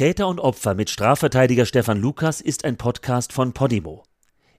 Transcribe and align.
Täter 0.00 0.28
und 0.28 0.40
Opfer 0.40 0.74
mit 0.74 0.88
Strafverteidiger 0.88 1.66
Stefan 1.66 2.00
Lukas 2.00 2.40
ist 2.40 2.64
ein 2.64 2.78
Podcast 2.78 3.34
von 3.34 3.52
Podimo. 3.52 4.02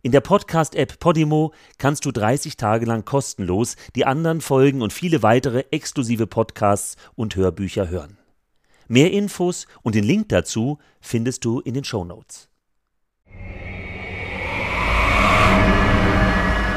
In 0.03 0.11
der 0.11 0.21
Podcast-App 0.21 0.99
Podimo 0.99 1.51
kannst 1.79 2.05
du 2.05 2.11
30 2.11 2.57
Tage 2.57 2.85
lang 2.85 3.05
kostenlos 3.05 3.75
die 3.95 4.05
anderen 4.05 4.41
Folgen 4.41 4.83
und 4.83 4.93
viele 4.93 5.23
weitere 5.23 5.63
exklusive 5.71 6.27
Podcasts 6.27 6.95
und 7.15 7.35
Hörbücher 7.35 7.89
hören. 7.89 8.19
Mehr 8.87 9.09
Infos 9.09 9.65
und 9.81 9.95
den 9.95 10.03
Link 10.03 10.29
dazu 10.29 10.77
findest 10.99 11.43
du 11.43 11.59
in 11.59 11.73
den 11.73 11.85
Show 11.85 12.05
Notes. 12.05 12.47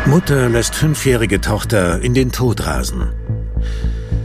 Mutter 0.06 0.48
lässt 0.48 0.74
fünfjährige 0.74 1.42
Tochter 1.42 2.00
in 2.00 2.14
den 2.14 2.32
Tod 2.32 2.64
rasen. 2.66 3.12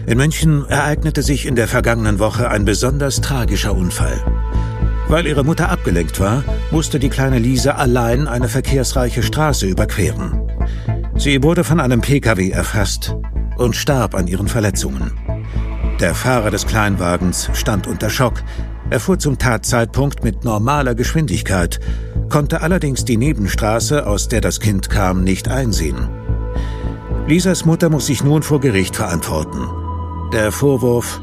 In 0.10 0.18
München 0.18 0.66
ereignete 0.68 1.22
sich 1.22 1.46
in 1.46 1.56
der 1.56 1.68
vergangenen 1.68 2.18
Woche 2.18 2.50
ein 2.50 2.66
besonders 2.66 3.22
tragischer 3.22 3.76
Unfall. 3.76 4.20
Weil 5.08 5.28
ihre 5.28 5.44
Mutter 5.44 5.70
abgelenkt 5.70 6.20
war, 6.20 6.44
musste 6.72 6.98
die 6.98 7.10
kleine 7.10 7.38
Lisa 7.38 7.74
allein 7.74 8.28
eine 8.28 8.48
verkehrsreiche 8.48 9.22
Straße 9.22 9.68
überqueren. 9.68 10.50
Sie 11.16 11.44
wurde 11.44 11.64
von 11.64 11.80
einem 11.80 12.02
Pkw 12.02 12.50
erfasst 12.50 13.16
und 13.58 13.76
starb 13.76 14.16
an 14.16 14.26
ihren 14.26 14.48
Verletzungen. 14.48 15.12
Der 16.00 16.16
Fahrer 16.16 16.50
des 16.50 16.66
Kleinwagens 16.66 17.52
stand 17.54 17.86
unter 17.86 18.10
Schock. 18.10 18.42
Er 18.90 19.00
fuhr 19.00 19.20
zum 19.20 19.38
Tatzeitpunkt 19.38 20.24
mit 20.24 20.44
normaler 20.44 20.96
Geschwindigkeit, 20.96 21.80
konnte 22.30 22.62
allerdings 22.62 23.06
die 23.06 23.18
Nebenstraße, 23.18 24.08
aus 24.08 24.28
der 24.28 24.42
das 24.42 24.60
Kind 24.60 24.90
kam, 24.90 25.24
nicht 25.24 25.50
einsehen. 25.50 26.10
Lisas 27.28 27.64
Mutter 27.66 27.92
muss 27.92 28.08
sich 28.08 28.24
nun 28.24 28.42
vor 28.42 28.60
Gericht 28.60 28.96
verantworten. 28.96 29.68
Der 30.32 30.52
Vorwurf 30.52 31.20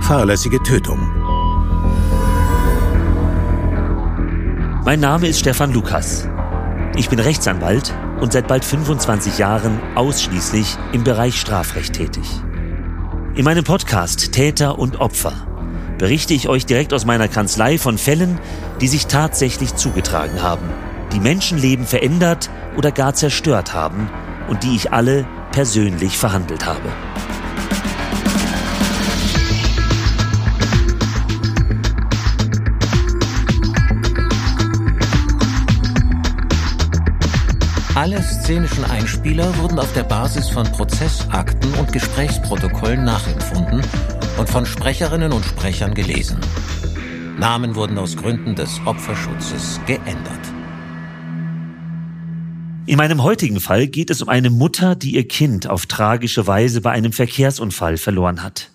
fahrlässige 0.00 0.60
Tötung. 0.64 0.98
Mein 4.84 4.98
Name 4.98 5.28
ist 5.28 5.38
Stefan 5.38 5.72
Lukas. 5.72 6.28
Ich 6.96 7.08
bin 7.08 7.20
Rechtsanwalt 7.20 7.94
und 8.20 8.32
seit 8.32 8.48
bald 8.48 8.64
25 8.64 9.38
Jahren 9.38 9.78
ausschließlich 9.94 10.76
im 10.92 11.04
Bereich 11.04 11.40
Strafrecht 11.40 11.94
tätig. 11.94 12.24
In 13.36 13.44
meinem 13.44 13.62
Podcast 13.62 14.32
Täter 14.32 14.76
und 14.76 15.00
Opfer 15.00 15.46
berichte 15.98 16.34
ich 16.34 16.48
euch 16.48 16.66
direkt 16.66 16.92
aus 16.92 17.04
meiner 17.04 17.28
Kanzlei 17.28 17.78
von 17.78 17.96
Fällen, 17.96 18.40
die 18.80 18.88
sich 18.88 19.06
tatsächlich 19.06 19.76
zugetragen 19.76 20.42
haben, 20.42 20.68
die 21.12 21.20
Menschenleben 21.20 21.86
verändert 21.86 22.50
oder 22.76 22.90
gar 22.90 23.14
zerstört 23.14 23.72
haben 23.72 24.10
und 24.48 24.64
die 24.64 24.74
ich 24.74 24.92
alle 24.92 25.28
persönlich 25.52 26.18
verhandelt 26.18 26.66
habe. 26.66 26.88
Alle 38.02 38.20
szenischen 38.20 38.84
Einspieler 38.84 39.56
wurden 39.58 39.78
auf 39.78 39.92
der 39.92 40.02
Basis 40.02 40.48
von 40.48 40.64
Prozessakten 40.64 41.72
und 41.74 41.92
Gesprächsprotokollen 41.92 43.04
nachempfunden 43.04 43.80
und 44.36 44.48
von 44.48 44.66
Sprecherinnen 44.66 45.30
und 45.30 45.44
Sprechern 45.44 45.94
gelesen. 45.94 46.36
Namen 47.38 47.76
wurden 47.76 47.96
aus 47.98 48.16
Gründen 48.16 48.56
des 48.56 48.80
Opferschutzes 48.86 49.78
geändert. 49.86 50.40
In 52.86 52.96
meinem 52.96 53.22
heutigen 53.22 53.60
Fall 53.60 53.86
geht 53.86 54.10
es 54.10 54.20
um 54.20 54.28
eine 54.28 54.50
Mutter, 54.50 54.96
die 54.96 55.14
ihr 55.14 55.28
Kind 55.28 55.68
auf 55.68 55.86
tragische 55.86 56.48
Weise 56.48 56.80
bei 56.80 56.90
einem 56.90 57.12
Verkehrsunfall 57.12 57.98
verloren 57.98 58.42
hat. 58.42 58.72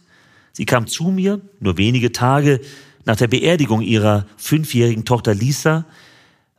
Sie 0.53 0.63
kam 0.63 0.87
zu 0.87 1.09
mir 1.09 1.41
nur 1.59 1.77
wenige 1.77 2.13
Tage 2.13 2.61
nach 3.03 3.17
der 3.17 3.27
Beerdigung 3.27 3.81
ihrer 3.81 4.25
fünfjährigen 4.37 5.03
Tochter 5.03 5.33
Lisa, 5.33 5.83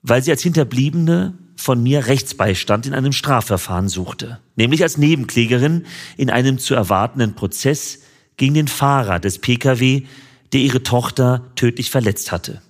weil 0.02 0.22
sie 0.22 0.32
als 0.32 0.42
Hinterbliebene 0.42 1.32
von 1.58 1.82
mir 1.82 2.06
Rechtsbeistand 2.06 2.86
in 2.86 2.94
einem 2.94 3.12
Strafverfahren 3.12 3.88
suchte, 3.88 4.38
nämlich 4.54 4.82
als 4.82 4.96
Nebenklägerin 4.96 5.86
in 6.16 6.30
einem 6.30 6.58
zu 6.58 6.74
erwartenden 6.74 7.34
Prozess 7.34 7.98
gegen 8.36 8.54
den 8.54 8.68
Fahrer 8.68 9.18
des 9.18 9.40
Pkw, 9.40 10.04
der 10.52 10.60
ihre 10.60 10.84
Tochter 10.84 11.50
tödlich 11.56 11.90
verletzt 11.90 12.30
hatte. 12.30 12.62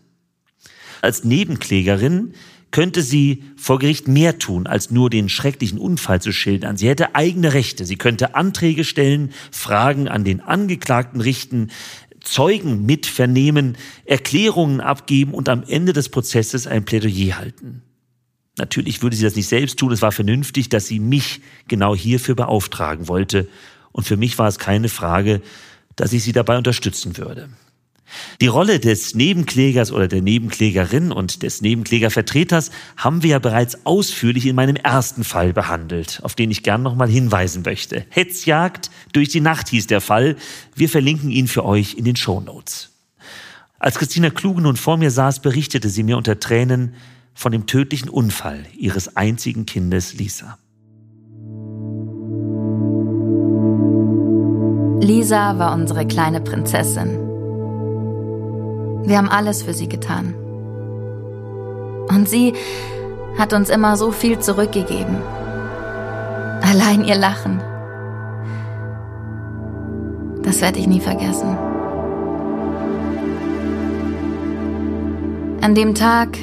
Als 1.03 1.23
Nebenklägerin 1.23 2.33
könnte 2.71 3.03
sie 3.03 3.45
vor 3.57 3.79
Gericht 3.79 4.09
mehr 4.09 4.39
tun, 4.39 4.67
als 4.67 4.91
nur 4.91 5.11
den 5.11 5.29
schrecklichen 5.29 5.79
Unfall 5.79 6.23
zu 6.23 6.33
schildern. 6.33 6.79
Sie 6.79 6.89
hätte 6.89 7.15
eigene 7.15 7.53
Rechte. 7.53 7.85
Sie 7.85 7.97
könnte 7.97 8.35
Anträge 8.35 8.85
stellen, 8.85 9.33
Fragen 9.51 10.09
an 10.09 10.25
den 10.25 10.41
Angeklagten 10.41 11.21
richten, 11.21 11.71
Zeugen 12.23 12.85
mitvernehmen, 12.85 13.77
Erklärungen 14.07 14.81
abgeben 14.81 15.35
und 15.35 15.49
am 15.49 15.63
Ende 15.63 15.93
des 15.93 16.09
Prozesses 16.09 16.67
ein 16.67 16.85
Plädoyer 16.85 17.39
halten. 17.39 17.83
Natürlich 18.59 19.03
würde 19.03 19.17
sie 19.17 19.25
das 19.25 19.37
nicht 19.37 19.49
selbst 19.49 19.79
tun. 19.79 19.93
Es 19.93 20.03
war 20.03 20.13
vernünftig, 20.13 20.69
dass 20.69 20.87
sie 20.87 21.01
mich 21.01 21.41
genau 21.69 21.95
hierfür 21.95 22.35
beauftragen 22.35 23.09
wollte. 23.09 23.49
Und 23.93 24.05
für 24.05 24.17
mich 24.17 24.39
war 24.39 24.49
es 24.49 24.59
keine 24.59 24.89
Frage, 24.89 25.41
dass 25.97 26.13
ich 26.13 26.23
sie 26.23 26.33
dabei 26.33 26.59
unterstützen 26.59 27.17
würde. 27.17 27.49
Die 28.41 28.47
Rolle 28.47 28.81
des 28.81 29.15
Nebenklägers 29.15 29.93
oder 29.93 30.09
der 30.09 30.23
Nebenklägerin 30.23 31.13
und 31.13 31.43
des 31.43 31.61
Nebenklägervertreters 31.61 32.71
haben 32.97 33.23
wir 33.23 33.31
ja 33.31 33.39
bereits 33.39 33.85
ausführlich 33.85 34.47
in 34.47 34.57
meinem 34.57 34.77
ersten 34.77 35.25
Fall 35.25 35.53
behandelt, 35.53 36.21
auf 36.23 36.35
den 36.35 36.51
ich 36.51 36.63
gern 36.63 36.83
nochmal 36.83 37.09
hinweisen 37.09 37.63
möchte. 37.65 38.07
Hetzjagd 38.09 38.91
durch 39.13 39.29
die 39.29 39.41
Nacht 39.41 39.69
hieß 39.69 39.89
der 39.89 40.01
Fall. 40.01 40.37
Wir 40.75 40.89
verlinken 40.89 41.31
ihn 41.31 41.49
für 41.49 41.65
euch 41.65 41.95
in 41.95 42.05
den 42.05 42.17
Show 42.17 42.41
Notes. 42.41 42.91
Als 43.79 43.99
Christina 43.99 44.31
Kluge 44.31 44.63
nun 44.63 44.77
vor 44.77 44.97
mir 44.97 45.11
saß, 45.11 45.41
berichtete 45.41 45.89
sie 45.89 46.03
mir 46.03 46.17
unter 46.17 46.41
Tränen, 46.41 46.95
von 47.39 47.53
dem 47.53 47.67
tödlichen 47.67 48.09
Unfall 48.09 48.65
ihres 48.77 49.17
einzigen 49.17 49.65
Kindes 49.65 50.15
Lisa. 50.15 50.59
Lisa 55.01 55.57
war 55.57 55.73
unsere 55.73 56.05
kleine 56.05 56.41
Prinzessin. 56.41 57.11
Wir 59.05 59.19
haben 59.19 59.29
alles 59.29 59.63
für 59.63 59.73
sie 59.73 59.89
getan. 59.89 60.35
Und 62.09 62.29
sie 62.29 62.55
hat 63.39 63.53
uns 63.53 63.71
immer 63.71 63.97
so 63.97 64.11
viel 64.11 64.41
zurückgegeben. 64.41 65.19
Allein 66.61 67.05
ihr 67.05 67.15
Lachen. 67.15 67.61
Das 70.43 70.61
werde 70.61 70.81
ich 70.81 70.89
nie 70.89 71.01
vergessen. 71.01 71.57
An 75.61 75.77
dem 75.77 75.95
Tag, 75.95 76.37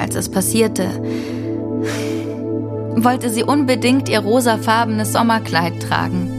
als 0.00 0.14
es 0.14 0.30
passierte, 0.30 0.88
wollte 2.96 3.30
sie 3.30 3.44
unbedingt 3.44 4.08
ihr 4.08 4.20
rosafarbenes 4.20 5.12
Sommerkleid 5.12 5.80
tragen. 5.80 6.36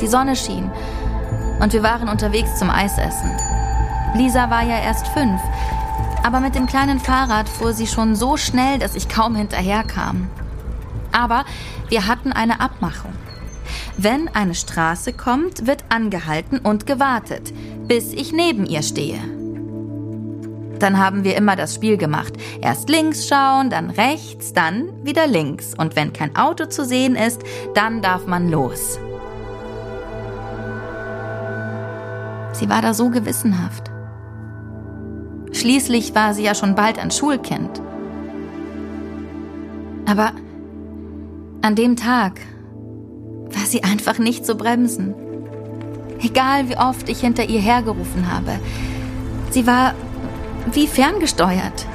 Die 0.00 0.06
Sonne 0.06 0.36
schien 0.36 0.70
und 1.60 1.72
wir 1.72 1.82
waren 1.82 2.08
unterwegs 2.08 2.58
zum 2.58 2.70
Eisessen. 2.70 3.30
Lisa 4.14 4.50
war 4.50 4.62
ja 4.62 4.78
erst 4.78 5.08
fünf, 5.08 5.40
aber 6.22 6.40
mit 6.40 6.54
dem 6.54 6.66
kleinen 6.66 6.98
Fahrrad 6.98 7.48
fuhr 7.48 7.72
sie 7.72 7.86
schon 7.86 8.16
so 8.16 8.36
schnell, 8.36 8.78
dass 8.78 8.94
ich 8.94 9.08
kaum 9.08 9.36
hinterherkam. 9.36 10.28
Aber 11.12 11.44
wir 11.88 12.06
hatten 12.06 12.32
eine 12.32 12.60
Abmachung. 12.60 13.12
Wenn 13.96 14.28
eine 14.28 14.54
Straße 14.54 15.12
kommt, 15.12 15.66
wird 15.66 15.84
angehalten 15.88 16.58
und 16.58 16.86
gewartet, 16.86 17.52
bis 17.86 18.12
ich 18.12 18.32
neben 18.32 18.66
ihr 18.66 18.82
stehe. 18.82 19.35
Dann 20.78 20.98
haben 20.98 21.24
wir 21.24 21.36
immer 21.36 21.56
das 21.56 21.74
Spiel 21.74 21.96
gemacht. 21.96 22.34
Erst 22.60 22.88
links 22.88 23.26
schauen, 23.26 23.70
dann 23.70 23.90
rechts, 23.90 24.52
dann 24.52 24.88
wieder 25.04 25.26
links. 25.26 25.74
Und 25.76 25.96
wenn 25.96 26.12
kein 26.12 26.36
Auto 26.36 26.66
zu 26.66 26.84
sehen 26.84 27.16
ist, 27.16 27.42
dann 27.74 28.02
darf 28.02 28.26
man 28.26 28.48
los. 28.50 28.98
Sie 32.52 32.68
war 32.68 32.80
da 32.80 32.94
so 32.94 33.10
gewissenhaft. 33.10 33.90
Schließlich 35.52 36.14
war 36.14 36.34
sie 36.34 36.42
ja 36.42 36.54
schon 36.54 36.74
bald 36.74 36.98
ein 36.98 37.10
Schulkind. 37.10 37.82
Aber 40.06 40.32
an 41.62 41.74
dem 41.74 41.96
Tag 41.96 42.40
war 43.50 43.66
sie 43.66 43.82
einfach 43.82 44.18
nicht 44.18 44.46
zu 44.46 44.54
bremsen. 44.54 45.14
Egal 46.20 46.68
wie 46.68 46.78
oft 46.78 47.08
ich 47.08 47.20
hinter 47.20 47.48
ihr 47.48 47.60
hergerufen 47.60 48.32
habe. 48.32 48.58
Sie 49.50 49.66
war 49.66 49.94
wie 50.72 50.86
ferngesteuert 50.86 51.86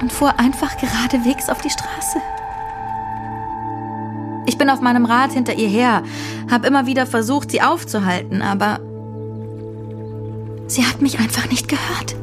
und 0.00 0.12
fuhr 0.12 0.38
einfach 0.38 0.76
geradewegs 0.78 1.48
auf 1.48 1.60
die 1.60 1.70
Straße. 1.70 2.18
Ich 4.46 4.58
bin 4.58 4.70
auf 4.70 4.80
meinem 4.80 5.04
Rad 5.04 5.32
hinter 5.32 5.54
ihr 5.54 5.68
her, 5.68 6.02
habe 6.50 6.66
immer 6.66 6.86
wieder 6.86 7.06
versucht, 7.06 7.50
sie 7.50 7.62
aufzuhalten, 7.62 8.42
aber 8.42 8.78
sie 10.68 10.86
hat 10.86 11.02
mich 11.02 11.18
einfach 11.18 11.50
nicht 11.50 11.68
gehört. 11.68 12.16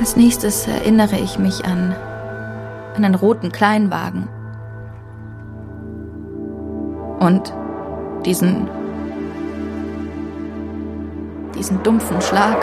Als 0.00 0.16
nächstes 0.16 0.66
erinnere 0.66 1.18
ich 1.18 1.38
mich 1.38 1.64
an 1.64 1.94
einen 2.96 3.14
roten 3.14 3.52
Kleinwagen 3.52 4.28
und 7.20 7.52
diesen 8.24 8.68
diesen 11.56 11.82
dumpfen 11.82 12.20
Schlag. 12.20 12.56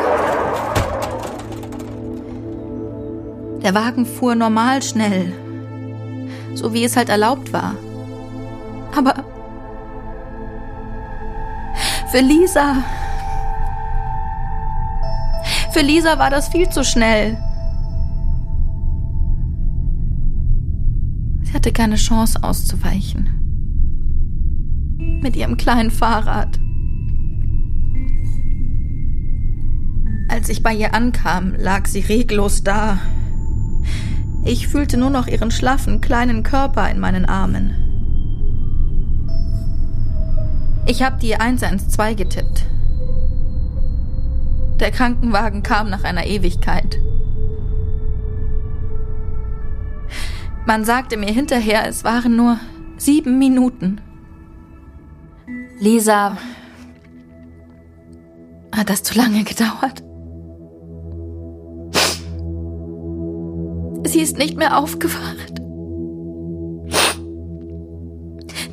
Der 3.63 3.73
Wagen 3.73 4.05
fuhr 4.05 4.35
normal 4.35 4.81
schnell, 4.81 5.31
so 6.53 6.73
wie 6.73 6.83
es 6.83 6.97
halt 6.97 7.09
erlaubt 7.09 7.53
war. 7.53 7.75
Aber 8.95 9.15
für 12.11 12.19
Lisa. 12.19 12.83
Für 15.71 15.81
Lisa 15.81 16.19
war 16.19 16.29
das 16.29 16.49
viel 16.49 16.69
zu 16.69 16.83
schnell. 16.83 17.37
Sie 21.41 21.53
hatte 21.53 21.71
keine 21.71 21.95
Chance 21.95 22.43
auszuweichen. 22.43 23.29
Mit 25.23 25.35
ihrem 25.35 25.57
kleinen 25.57 25.89
Fahrrad. 25.89 26.59
Als 30.33 30.49
ich 30.49 30.63
bei 30.63 30.73
ihr 30.73 30.95
ankam, 30.95 31.53
lag 31.55 31.85
sie 31.85 31.99
reglos 31.99 32.63
da. 32.63 32.97
Ich 34.43 34.67
fühlte 34.67 34.97
nur 34.97 35.11
noch 35.11 35.27
ihren 35.27 35.51
schlaffen, 35.51 36.01
kleinen 36.01 36.41
Körper 36.41 36.89
in 36.89 36.99
meinen 36.99 37.25
Armen. 37.25 37.75
Ich 40.87 41.03
habe 41.03 41.19
die 41.21 41.35
112 41.35 42.15
getippt. 42.15 42.65
Der 44.79 44.89
Krankenwagen 44.89 45.61
kam 45.61 45.91
nach 45.91 46.03
einer 46.03 46.25
Ewigkeit. 46.25 46.97
Man 50.65 50.83
sagte 50.83 51.15
mir 51.15 51.31
hinterher, 51.31 51.87
es 51.87 52.03
waren 52.03 52.35
nur 52.35 52.57
sieben 52.97 53.37
Minuten. 53.37 54.01
Lisa, 55.79 56.37
hat 58.75 58.89
das 58.89 59.03
zu 59.03 59.15
lange 59.15 59.43
gedauert? 59.43 60.01
Sie 64.05 64.21
ist 64.21 64.37
nicht 64.37 64.57
mehr 64.57 64.77
aufgewacht. 64.77 65.53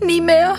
Nie 0.04 0.20
mehr. 0.20 0.56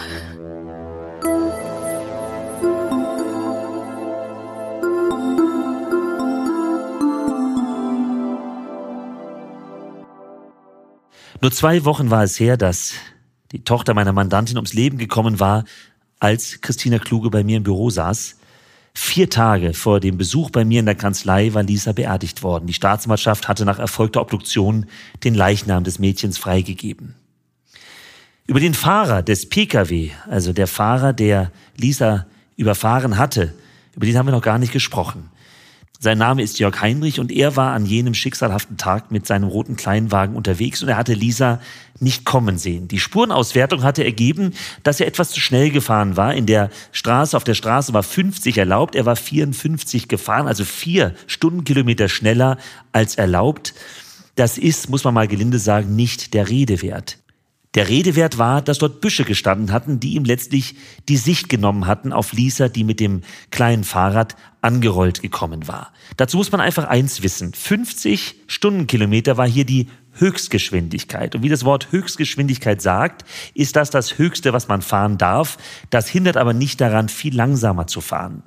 Nur 11.41 11.51
zwei 11.51 11.85
Wochen 11.85 12.11
war 12.11 12.23
es 12.23 12.39
her, 12.39 12.55
dass 12.55 12.93
die 13.51 13.63
Tochter 13.63 13.93
meiner 13.95 14.13
Mandantin 14.13 14.57
ums 14.57 14.73
Leben 14.73 14.97
gekommen 14.97 15.39
war, 15.39 15.65
als 16.19 16.61
Christina 16.61 16.99
Kluge 16.99 17.31
bei 17.31 17.43
mir 17.43 17.57
im 17.57 17.63
Büro 17.63 17.89
saß. 17.89 18.37
Vier 18.93 19.29
Tage 19.29 19.73
vor 19.73 19.99
dem 19.99 20.17
Besuch 20.17 20.49
bei 20.49 20.65
mir 20.65 20.81
in 20.81 20.85
der 20.85 20.95
Kanzlei 20.95 21.53
war 21.53 21.63
Lisa 21.63 21.93
beerdigt 21.93 22.43
worden. 22.43 22.67
Die 22.67 22.73
Staatsanwaltschaft 22.73 23.47
hatte 23.47 23.65
nach 23.65 23.79
erfolgter 23.79 24.21
Obduktion 24.21 24.85
den 25.23 25.33
Leichnam 25.33 25.83
des 25.83 25.97
Mädchens 25.97 26.37
freigegeben. 26.37 27.15
Über 28.47 28.59
den 28.59 28.73
Fahrer 28.73 29.23
des 29.23 29.47
Pkw, 29.47 30.11
also 30.29 30.51
der 30.51 30.67
Fahrer, 30.67 31.13
der 31.13 31.51
Lisa 31.77 32.25
überfahren 32.57 33.17
hatte, 33.17 33.53
über 33.95 34.05
den 34.05 34.17
haben 34.17 34.27
wir 34.27 34.33
noch 34.33 34.41
gar 34.41 34.59
nicht 34.59 34.73
gesprochen. 34.73 35.30
Sein 36.03 36.17
Name 36.17 36.41
ist 36.41 36.57
Jörg 36.57 36.81
Heinrich 36.81 37.19
und 37.19 37.31
er 37.31 37.55
war 37.55 37.73
an 37.73 37.85
jenem 37.85 38.15
schicksalhaften 38.15 38.75
Tag 38.75 39.11
mit 39.11 39.27
seinem 39.27 39.47
roten 39.47 39.75
Kleinwagen 39.75 40.35
unterwegs 40.35 40.81
und 40.81 40.89
er 40.89 40.97
hatte 40.97 41.13
Lisa 41.13 41.61
nicht 41.99 42.25
kommen 42.25 42.57
sehen. 42.57 42.87
Die 42.87 42.97
Spurenauswertung 42.97 43.83
hatte 43.83 44.03
ergeben, 44.03 44.55
dass 44.81 44.99
er 44.99 45.05
etwas 45.05 45.29
zu 45.29 45.39
schnell 45.39 45.69
gefahren 45.69 46.17
war. 46.17 46.33
In 46.33 46.47
der 46.47 46.71
Straße, 46.91 47.37
auf 47.37 47.43
der 47.43 47.53
Straße 47.53 47.93
war 47.93 48.01
50 48.01 48.57
erlaubt, 48.57 48.95
er 48.95 49.05
war 49.05 49.15
54 49.15 50.07
gefahren, 50.07 50.47
also 50.47 50.65
vier 50.65 51.13
Stundenkilometer 51.27 52.09
schneller 52.09 52.57
als 52.93 53.13
erlaubt. 53.13 53.75
Das 54.33 54.57
ist, 54.57 54.89
muss 54.89 55.03
man 55.03 55.13
mal 55.13 55.27
gelinde 55.27 55.59
sagen, 55.59 55.95
nicht 55.95 56.33
der 56.33 56.49
Rede 56.49 56.81
wert. 56.81 57.19
Der 57.73 57.87
Redewert 57.87 58.37
war, 58.37 58.61
dass 58.61 58.79
dort 58.79 58.99
Büsche 58.99 59.23
gestanden 59.23 59.71
hatten, 59.71 60.01
die 60.01 60.15
ihm 60.15 60.25
letztlich 60.25 60.75
die 61.07 61.15
Sicht 61.15 61.47
genommen 61.47 61.87
hatten 61.87 62.11
auf 62.11 62.33
Lisa, 62.33 62.67
die 62.67 62.83
mit 62.83 62.99
dem 62.99 63.21
kleinen 63.49 63.85
Fahrrad 63.85 64.35
angerollt 64.61 65.21
gekommen 65.21 65.69
war. 65.69 65.93
Dazu 66.17 66.35
muss 66.35 66.51
man 66.51 66.59
einfach 66.59 66.83
eins 66.83 67.23
wissen. 67.23 67.53
50 67.53 68.35
Stundenkilometer 68.47 69.37
war 69.37 69.47
hier 69.47 69.65
die 69.65 69.87
Höchstgeschwindigkeit. 70.15 71.33
Und 71.33 71.43
wie 71.43 71.49
das 71.49 71.63
Wort 71.63 71.93
Höchstgeschwindigkeit 71.93 72.81
sagt, 72.81 73.23
ist 73.53 73.77
das 73.77 73.89
das 73.89 74.17
Höchste, 74.17 74.51
was 74.51 74.67
man 74.67 74.81
fahren 74.81 75.17
darf. 75.17 75.57
Das 75.89 76.09
hindert 76.09 76.35
aber 76.35 76.53
nicht 76.53 76.81
daran, 76.81 77.07
viel 77.07 77.33
langsamer 77.33 77.87
zu 77.87 78.01
fahren. 78.01 78.43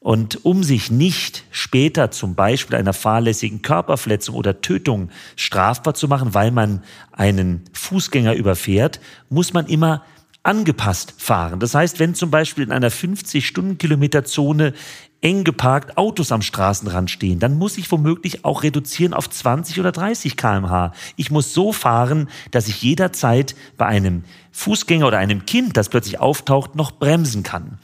Und 0.00 0.44
um 0.44 0.62
sich 0.62 0.90
nicht 0.90 1.44
später 1.50 2.12
zum 2.12 2.36
Beispiel 2.36 2.76
einer 2.76 2.92
fahrlässigen 2.92 3.62
Körperverletzung 3.62 4.36
oder 4.36 4.60
Tötung 4.60 5.10
strafbar 5.34 5.94
zu 5.94 6.06
machen, 6.06 6.34
weil 6.34 6.52
man 6.52 6.84
einen 7.10 7.64
Fußgänger 7.72 8.34
überfährt, 8.34 9.00
muss 9.28 9.52
man 9.52 9.66
immer 9.66 10.04
angepasst 10.44 11.14
fahren. 11.18 11.58
Das 11.58 11.74
heißt, 11.74 11.98
wenn 11.98 12.14
zum 12.14 12.30
Beispiel 12.30 12.64
in 12.64 12.72
einer 12.72 12.90
50 12.90 13.46
Stundenkilometer 13.46 14.24
Zone 14.24 14.72
eng 15.20 15.42
geparkt 15.42 15.98
Autos 15.98 16.30
am 16.30 16.42
Straßenrand 16.42 17.10
stehen, 17.10 17.40
dann 17.40 17.58
muss 17.58 17.76
ich 17.76 17.90
womöglich 17.90 18.44
auch 18.44 18.62
reduzieren 18.62 19.14
auf 19.14 19.28
20 19.28 19.80
oder 19.80 19.90
30 19.90 20.36
kmh. 20.36 20.92
Ich 21.16 21.32
muss 21.32 21.52
so 21.52 21.72
fahren, 21.72 22.28
dass 22.52 22.68
ich 22.68 22.82
jederzeit 22.82 23.56
bei 23.76 23.86
einem 23.86 24.22
Fußgänger 24.52 25.08
oder 25.08 25.18
einem 25.18 25.44
Kind, 25.44 25.76
das 25.76 25.88
plötzlich 25.88 26.20
auftaucht, 26.20 26.76
noch 26.76 26.92
bremsen 26.92 27.42
kann. 27.42 27.78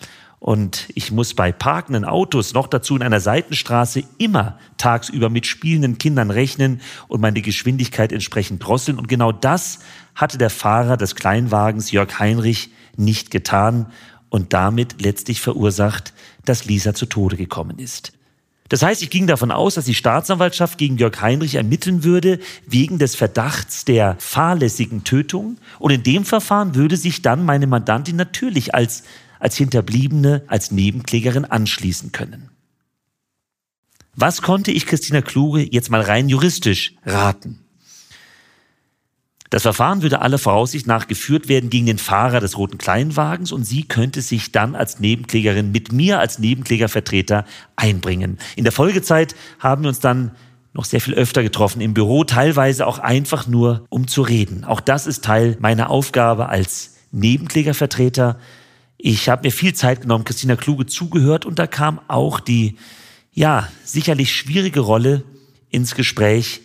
Und 0.45 0.89
ich 0.95 1.11
muss 1.11 1.33
bei 1.33 1.53
parkenden 1.53 2.05
Autos 2.05 2.53
noch 2.53 2.67
dazu 2.67 2.95
in 2.97 3.03
einer 3.03 3.21
Seitenstraße 3.21 4.03
immer 4.19 4.59
tagsüber 4.77 5.31
mit 5.31 5.47
spielenden 5.47 5.97
Kindern 5.97 6.31
rechnen 6.31 6.83
und 7.09 7.23
meine 7.23 7.41
Geschwindigkeit 7.41 8.13
entsprechend 8.13 8.63
drosseln. 8.63 8.99
Und 8.99 9.09
genau 9.09 9.33
das 9.33 9.79
hatte 10.15 10.37
der 10.37 10.51
Fahrer 10.51 10.99
des 10.99 11.15
Kleinwagens 11.15 11.93
Jörg 11.93 12.19
Heinrich 12.19 12.69
nicht 12.95 13.31
getan 13.31 13.87
und 14.29 14.53
damit 14.53 15.01
letztlich 15.01 15.41
verursacht, 15.41 16.13
dass 16.45 16.67
Lisa 16.67 16.93
zu 16.93 17.07
Tode 17.07 17.39
gekommen 17.39 17.79
ist. 17.79 18.13
Das 18.69 18.83
heißt, 18.83 19.03
ich 19.03 19.09
ging 19.09 19.27
davon 19.27 19.51
aus, 19.51 19.77
dass 19.77 19.87
die 19.87 19.95
Staatsanwaltschaft 19.95 20.77
gegen 20.77 20.99
Jörg 20.99 21.23
Heinrich 21.23 21.55
ermitteln 21.55 22.05
würde 22.05 22.39
wegen 22.67 22.99
des 22.99 23.15
Verdachts 23.17 23.87
der 23.87 24.17
fahrlässigen 24.19 25.05
Tötung. 25.05 25.57
Und 25.79 25.91
in 25.91 26.03
dem 26.03 26.27
Verfahren 26.27 26.75
würde 26.75 26.99
sich 26.99 27.23
dann 27.23 27.47
meine 27.47 27.67
Mandantin 27.67 28.17
natürlich 28.17 28.75
als 28.75 29.05
als 29.45 29.59
Hinterbliebene, 29.59 30.43
als 30.47 30.71
Nebenklägerin 30.71 31.45
anschließen 31.45 32.13
können. 32.13 32.49
Was 34.17 34.41
konnte 34.41 34.73
ich 34.73 34.87
Christina 34.87 35.21
Kluge 35.21 35.61
jetzt 35.61 35.91
mal 35.91 36.01
rein 36.01 36.31
juristisch 36.31 36.95
raten? 37.05 37.61
Das 39.51 39.63
Verfahren 39.63 40.01
würde 40.01 40.23
aller 40.23 40.39
Voraussicht 40.39 40.87
nach 40.87 41.09
geführt 41.09 41.49
werden 41.49 41.69
gegen 41.69 41.85
den 41.85 41.99
Fahrer 41.99 42.41
des 42.41 42.57
roten 42.57 42.79
Kleinwagens 42.79 43.53
und 43.53 43.65
sie 43.65 43.83
könnte 43.83 44.23
sich 44.23 44.51
dann 44.51 44.75
als 44.75 44.99
Nebenklägerin 44.99 45.71
mit 45.73 45.93
mir 45.93 46.21
als 46.21 46.39
Nebenklägervertreter 46.39 47.45
einbringen. 47.77 48.39
In 48.57 48.65
der 48.65 48.73
Folgezeit 48.73 49.37
haben 49.59 49.83
wir 49.83 49.91
uns 49.91 50.01
dann 50.01 50.31
noch 50.73 50.87
sehr 50.87 51.03
viel 51.03 51.15
öfter 51.15 51.43
getroffen 51.43 51.83
im 51.83 51.93
Büro, 51.93 52.25
teilweise 52.25 52.87
auch 52.87 52.99
einfach 52.99 53.47
nur 53.47 53.85
um 53.91 54.09
zu 54.09 54.23
reden. 54.23 54.65
Auch 54.65 54.81
das 54.81 55.07
ist 55.07 55.23
Teil 55.23 55.59
meiner 55.61 55.91
Aufgabe 55.91 56.49
als 56.49 56.95
Nebenklägervertreter, 57.13 58.39
ich 59.07 59.29
habe 59.29 59.47
mir 59.47 59.51
viel 59.53 59.75
Zeit 59.75 60.01
genommen, 60.01 60.25
Christina 60.25 60.57
Kluge 60.57 60.87
zugehört 60.87 61.45
und 61.45 61.59
da 61.59 61.67
kam 61.67 62.01
auch 62.09 62.41
die, 62.41 62.79
ja, 63.33 63.69
sicherlich 63.85 64.35
schwierige 64.35 64.81
Rolle 64.81 65.25
ins 65.69 65.95
Gespräch, 65.95 66.63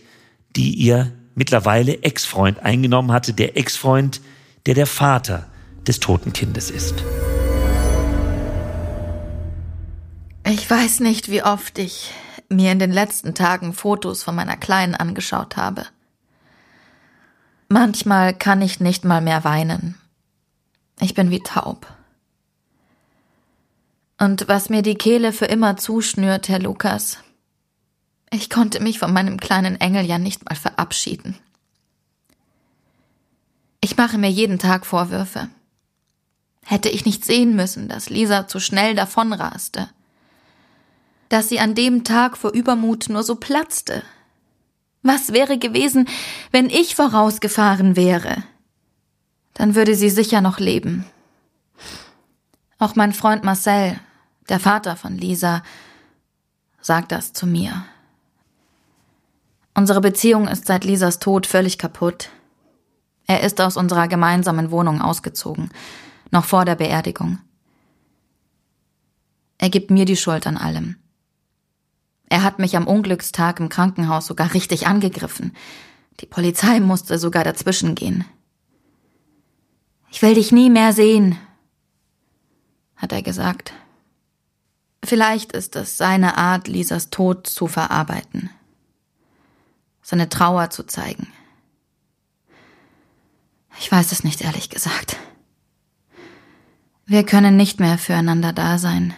die 0.55 0.73
ihr 0.73 1.11
mittlerweile 1.35 2.01
Ex-Freund 2.01 2.59
eingenommen 2.59 3.11
hatte, 3.11 3.33
der 3.33 3.57
Ex-Freund, 3.57 4.21
der 4.67 4.73
der 4.73 4.87
Vater 4.87 5.47
des 5.85 5.99
toten 5.99 6.31
Kindes 6.31 6.71
ist. 6.71 7.03
Ich 10.47 10.69
weiß 10.69 11.01
nicht, 11.01 11.29
wie 11.29 11.43
oft 11.43 11.77
ich 11.77 12.13
mir 12.47 12.71
in 12.71 12.79
den 12.79 12.93
letzten 12.93 13.35
Tagen 13.35 13.73
Fotos 13.73 14.23
von 14.23 14.33
meiner 14.33 14.55
Kleinen 14.55 14.95
angeschaut 14.95 15.57
habe. 15.57 15.85
Manchmal 17.67 18.33
kann 18.33 18.61
ich 18.61 18.79
nicht 18.79 19.03
mal 19.03 19.19
mehr 19.19 19.43
weinen. 19.43 19.95
Ich 21.01 21.13
bin 21.13 21.31
wie 21.31 21.41
taub. 21.41 21.98
Und 24.19 24.49
was 24.49 24.69
mir 24.69 24.81
die 24.81 24.95
Kehle 24.95 25.31
für 25.31 25.45
immer 25.45 25.77
zuschnürt, 25.77 26.49
Herr 26.49 26.59
Lukas. 26.59 27.19
Ich 28.31 28.49
konnte 28.49 28.81
mich 28.81 28.99
von 28.99 29.13
meinem 29.13 29.39
kleinen 29.39 29.79
Engel 29.79 30.05
ja 30.05 30.19
nicht 30.19 30.47
mal 30.47 30.55
verabschieden. 30.55 31.37
Ich 33.79 33.95
mache 33.95 34.17
mir 34.17 34.29
jeden 34.29 34.59
Tag 34.59 34.85
Vorwürfe. 34.85 35.49
Hätte 36.65 36.89
ich 36.89 37.05
nicht 37.05 37.23
sehen 37.23 37.55
müssen, 37.55 37.87
dass 37.87 38.09
Lisa 38.09 38.45
zu 38.45 38.59
schnell 38.59 38.93
davonraste. 38.93 39.89
Dass 41.29 41.47
sie 41.47 41.61
an 41.61 41.73
dem 41.73 42.03
Tag 42.03 42.37
vor 42.37 42.51
Übermut 42.51 43.07
nur 43.07 43.23
so 43.23 43.35
platzte. 43.35 44.03
Was 45.01 45.31
wäre 45.31 45.57
gewesen, 45.57 46.09
wenn 46.51 46.69
ich 46.69 46.93
vorausgefahren 46.93 47.95
wäre? 47.95 48.43
Dann 49.53 49.75
würde 49.75 49.95
sie 49.95 50.09
sicher 50.09 50.41
noch 50.41 50.59
leben. 50.59 51.05
Auch 52.79 52.95
mein 52.95 53.13
Freund 53.13 53.45
Marcel 53.45 53.97
der 54.49 54.59
Vater 54.59 54.95
von 54.95 55.17
Lisa, 55.17 55.63
Sag 56.81 57.09
das 57.09 57.33
zu 57.33 57.45
mir. 57.45 57.85
Unsere 59.75 60.01
Beziehung 60.01 60.47
ist 60.47 60.65
seit 60.65 60.83
Lisas 60.85 61.19
Tod 61.19 61.45
völlig 61.45 61.77
kaputt. 61.77 62.29
Er 63.27 63.41
ist 63.41 63.61
aus 63.61 63.77
unserer 63.77 64.07
gemeinsamen 64.07 64.71
Wohnung 64.71 65.01
ausgezogen, 65.01 65.69
noch 66.31 66.45
vor 66.45 66.65
der 66.65 66.75
Beerdigung. 66.75 67.39
Er 69.57 69.69
gibt 69.69 69.91
mir 69.91 70.05
die 70.05 70.15
Schuld 70.15 70.47
an 70.47 70.57
allem. 70.57 70.95
Er 72.29 72.43
hat 72.43 72.59
mich 72.59 72.77
am 72.77 72.87
Unglückstag 72.87 73.59
im 73.59 73.69
Krankenhaus 73.69 74.27
sogar 74.27 74.53
richtig 74.53 74.87
angegriffen. 74.87 75.55
Die 76.21 76.25
Polizei 76.25 76.79
musste 76.79 77.19
sogar 77.19 77.43
dazwischen 77.43 77.95
gehen. 77.95 78.25
Ich 80.11 80.21
will 80.21 80.33
dich 80.33 80.51
nie 80.51 80.69
mehr 80.69 80.93
sehen, 80.93 81.37
hat 82.95 83.11
er 83.11 83.21
gesagt. 83.21 83.73
Vielleicht 85.03 85.53
ist 85.53 85.75
es 85.75 85.97
seine 85.97 86.37
Art, 86.37 86.67
Lisas 86.67 87.09
Tod 87.09 87.47
zu 87.47 87.67
verarbeiten, 87.67 88.49
seine 90.01 90.29
Trauer 90.29 90.69
zu 90.69 90.83
zeigen. 90.83 91.27
Ich 93.79 93.91
weiß 93.91 94.11
es 94.11 94.23
nicht 94.23 94.41
ehrlich 94.41 94.69
gesagt. 94.69 95.17
Wir 97.05 97.25
können 97.25 97.55
nicht 97.55 97.79
mehr 97.79 97.97
füreinander 97.97 98.53
da 98.53 98.77
sein, 98.77 99.13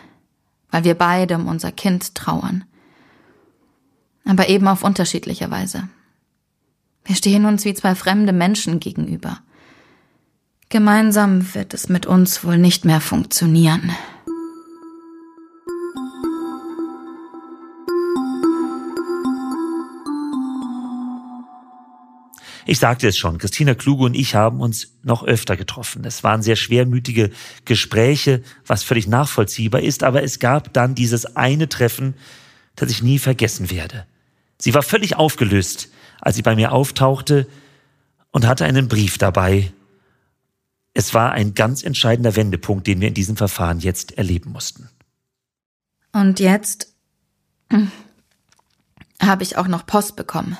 weil 0.69 0.83
wir 0.83 0.95
beide 0.95 1.35
um 1.35 1.47
unser 1.47 1.71
Kind 1.71 2.15
trauern 2.15 2.63
aber 4.25 4.49
eben 4.49 4.67
auf 4.67 4.83
unterschiedliche 4.83 5.49
Weise. 5.51 5.87
Wir 7.03 7.15
stehen 7.15 7.45
uns 7.45 7.65
wie 7.65 7.73
zwei 7.73 7.95
fremde 7.95 8.33
Menschen 8.33 8.79
gegenüber. 8.79 9.39
Gemeinsam 10.69 11.53
wird 11.53 11.73
es 11.73 11.89
mit 11.89 12.05
uns 12.05 12.43
wohl 12.43 12.57
nicht 12.57 12.85
mehr 12.85 13.01
funktionieren. 13.01 13.91
Ich 22.65 22.79
sagte 22.79 23.07
es 23.07 23.17
schon, 23.17 23.37
Christina 23.37 23.73
Kluge 23.73 24.05
und 24.05 24.13
ich 24.13 24.35
haben 24.35 24.59
uns 24.59 24.93
noch 25.03 25.23
öfter 25.23 25.57
getroffen. 25.57 26.05
Es 26.05 26.23
waren 26.23 26.41
sehr 26.41 26.55
schwermütige 26.55 27.31
Gespräche, 27.65 28.43
was 28.65 28.83
völlig 28.83 29.07
nachvollziehbar 29.07 29.81
ist, 29.81 30.03
aber 30.03 30.23
es 30.23 30.39
gab 30.39 30.73
dann 30.73 30.95
dieses 30.95 31.35
eine 31.35 31.69
Treffen, 31.69 32.15
das 32.75 32.91
ich 32.91 33.01
nie 33.01 33.19
vergessen 33.19 33.69
werde. 33.71 34.05
Sie 34.57 34.73
war 34.73 34.83
völlig 34.83 35.15
aufgelöst, 35.15 35.89
als 36.19 36.35
sie 36.35 36.43
bei 36.43 36.55
mir 36.55 36.71
auftauchte 36.71 37.47
und 38.31 38.47
hatte 38.47 38.65
einen 38.65 38.87
Brief 38.87 39.17
dabei. 39.17 39.73
Es 40.93 41.13
war 41.13 41.31
ein 41.31 41.53
ganz 41.53 41.83
entscheidender 41.83 42.35
Wendepunkt, 42.35 42.85
den 42.85 43.01
wir 43.01 43.07
in 43.07 43.13
diesem 43.13 43.37
Verfahren 43.37 43.79
jetzt 43.79 44.17
erleben 44.17 44.51
mussten. 44.51 44.89
Und 46.11 46.39
jetzt 46.39 46.93
habe 49.21 49.43
ich 49.43 49.57
auch 49.57 49.67
noch 49.67 49.85
Post 49.85 50.15
bekommen. 50.15 50.57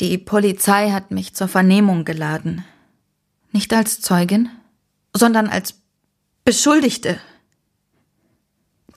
Die 0.00 0.16
Polizei 0.16 0.92
hat 0.92 1.10
mich 1.10 1.34
zur 1.34 1.46
Vernehmung 1.46 2.06
geladen. 2.06 2.64
Nicht 3.52 3.72
als 3.74 4.00
Zeugin, 4.00 4.48
sondern 5.14 5.48
als 5.48 5.74
Beschuldigte. 6.44 7.20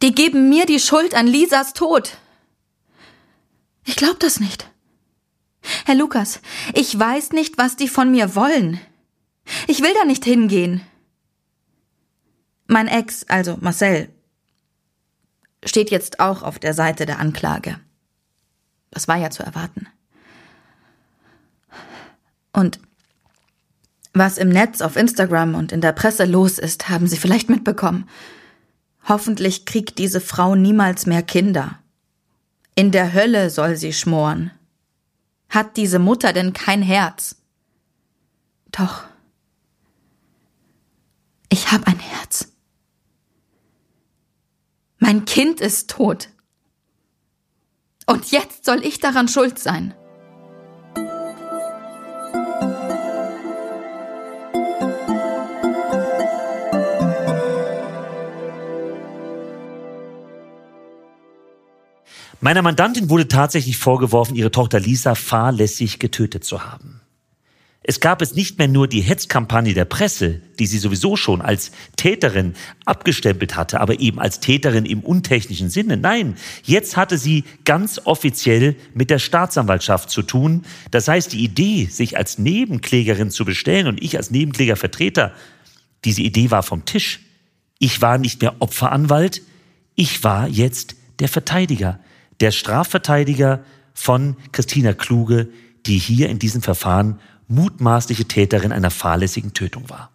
Die 0.02 0.16
geben 0.16 0.48
mir 0.48 0.66
die 0.66 0.80
Schuld 0.80 1.14
an 1.14 1.28
Lisas 1.28 1.74
Tod. 1.74 2.18
Ich 3.84 3.98
glaub 3.98 4.18
das 4.22 4.40
nicht. 4.40 4.70
Herr 5.86 5.96
Lukas, 5.96 6.40
ich 6.74 6.98
weiß 6.98 7.32
nicht, 7.32 7.58
was 7.58 7.76
die 7.76 7.90
von 7.90 8.10
mir 8.10 8.34
wollen. 8.36 8.80
Ich 9.68 9.82
will 9.82 9.94
da 9.94 10.06
nicht 10.06 10.24
hingehen. 10.24 10.82
Mein 12.68 12.88
Ex, 12.88 13.26
also 13.28 13.58
Marcel, 13.60 14.10
steht 15.66 15.92
jetzt 15.92 16.22
auch 16.22 16.44
auf 16.44 16.60
der 16.60 16.74
Seite 16.74 17.06
der 17.06 17.20
Anklage. 17.20 17.78
Das 18.90 19.10
war 19.10 19.18
ja 19.18 19.30
zu 19.30 19.44
erwarten. 19.44 19.88
Und 22.54 22.80
was 24.14 24.38
im 24.38 24.50
Netz, 24.50 24.82
auf 24.82 24.96
Instagram 24.96 25.56
und 25.56 25.72
in 25.72 25.82
der 25.82 25.92
Presse 25.92 26.26
los 26.26 26.60
ist, 26.60 26.88
haben 26.88 27.08
Sie 27.08 27.18
vielleicht 27.18 27.50
mitbekommen. 27.50 28.08
Hoffentlich 29.08 29.66
kriegt 29.66 29.98
diese 29.98 30.22
Frau 30.22 30.56
niemals 30.56 31.06
mehr 31.06 31.24
Kinder. 31.24 31.80
In 32.76 32.92
der 32.92 33.14
Hölle 33.14 33.50
soll 33.50 33.76
sie 33.76 33.94
schmoren. 33.94 34.52
Hat 35.50 35.78
diese 35.78 36.00
Mutter 36.00 36.34
denn 36.34 36.54
kein 36.54 36.82
Herz? 36.82 37.36
Doch. 38.72 39.04
Ich 41.50 41.72
hab 41.72 41.88
ein 41.88 42.00
Herz. 42.00 42.48
Mein 44.98 45.26
Kind 45.26 45.60
ist 45.60 45.90
tot. 45.90 46.30
Und 48.08 48.32
jetzt 48.32 48.66
soll 48.66 48.84
ich 48.84 49.00
daran 49.00 49.28
schuld 49.28 49.60
sein. 49.60 49.94
Meiner 62.44 62.62
Mandantin 62.62 63.10
wurde 63.10 63.30
tatsächlich 63.30 63.78
vorgeworfen, 63.78 64.36
ihre 64.36 64.52
Tochter 64.52 64.78
Lisa 64.78 65.16
fahrlässig 65.16 65.98
getötet 65.98 66.44
zu 66.44 66.66
haben. 66.66 67.00
Es 67.84 68.02
gab 68.02 68.22
es 68.22 68.36
nicht 68.36 68.58
mehr 68.58 68.68
nur 68.68 68.90
die 68.90 69.00
Hetzkampagne 69.00 69.74
der 69.74 69.86
Presse, 69.86 70.42
die 70.60 70.66
sie 70.66 70.78
sowieso 70.78 71.16
schon 71.16 71.42
als 71.42 71.72
Täterin 71.96 72.56
abgestempelt 72.84 73.56
hatte, 73.56 73.80
aber 73.80 74.02
eben 74.02 74.20
als 74.20 74.42
Täterin 74.42 74.84
im 74.84 75.00
untechnischen 75.00 75.70
Sinne. 75.70 75.96
Nein, 75.96 76.36
jetzt 76.64 76.98
hatte 76.98 77.18
sie 77.18 77.46
ganz 77.64 78.02
offiziell 78.04 78.76
mit 78.94 79.10
der 79.10 79.20
Staatsanwaltschaft 79.20 80.10
zu 80.10 80.22
tun. 80.22 80.64
Das 80.92 81.08
heißt, 81.08 81.32
die 81.32 81.46
Idee, 81.46 81.86
sich 81.86 82.18
als 82.18 82.40
Nebenklägerin 82.40 83.32
zu 83.32 83.46
bestellen 83.46 83.88
und 83.88 84.04
ich 84.04 84.18
als 84.18 84.32
Nebenklägervertreter, 84.32 85.32
diese 86.04 86.22
Idee 86.22 86.52
war 86.52 86.64
vom 86.64 86.84
Tisch. 86.84 87.22
Ich 87.80 88.02
war 88.02 88.18
nicht 88.18 88.42
mehr 88.42 88.56
Opferanwalt, 88.60 89.42
ich 89.96 90.26
war 90.26 90.50
jetzt 90.50 90.98
der 91.20 91.30
Verteidiger 91.30 92.02
der 92.44 92.52
Strafverteidiger 92.52 93.64
von 93.94 94.36
Christina 94.52 94.92
Kluge, 94.92 95.48
die 95.86 95.98
hier 95.98 96.28
in 96.28 96.40
diesem 96.40 96.62
Verfahren 96.62 97.22
mutmaßliche 97.48 98.26
Täterin 98.26 98.74
einer 98.74 98.92
fahrlässigen 98.92 99.54
Tötung 99.54 99.90
war. 99.90 100.12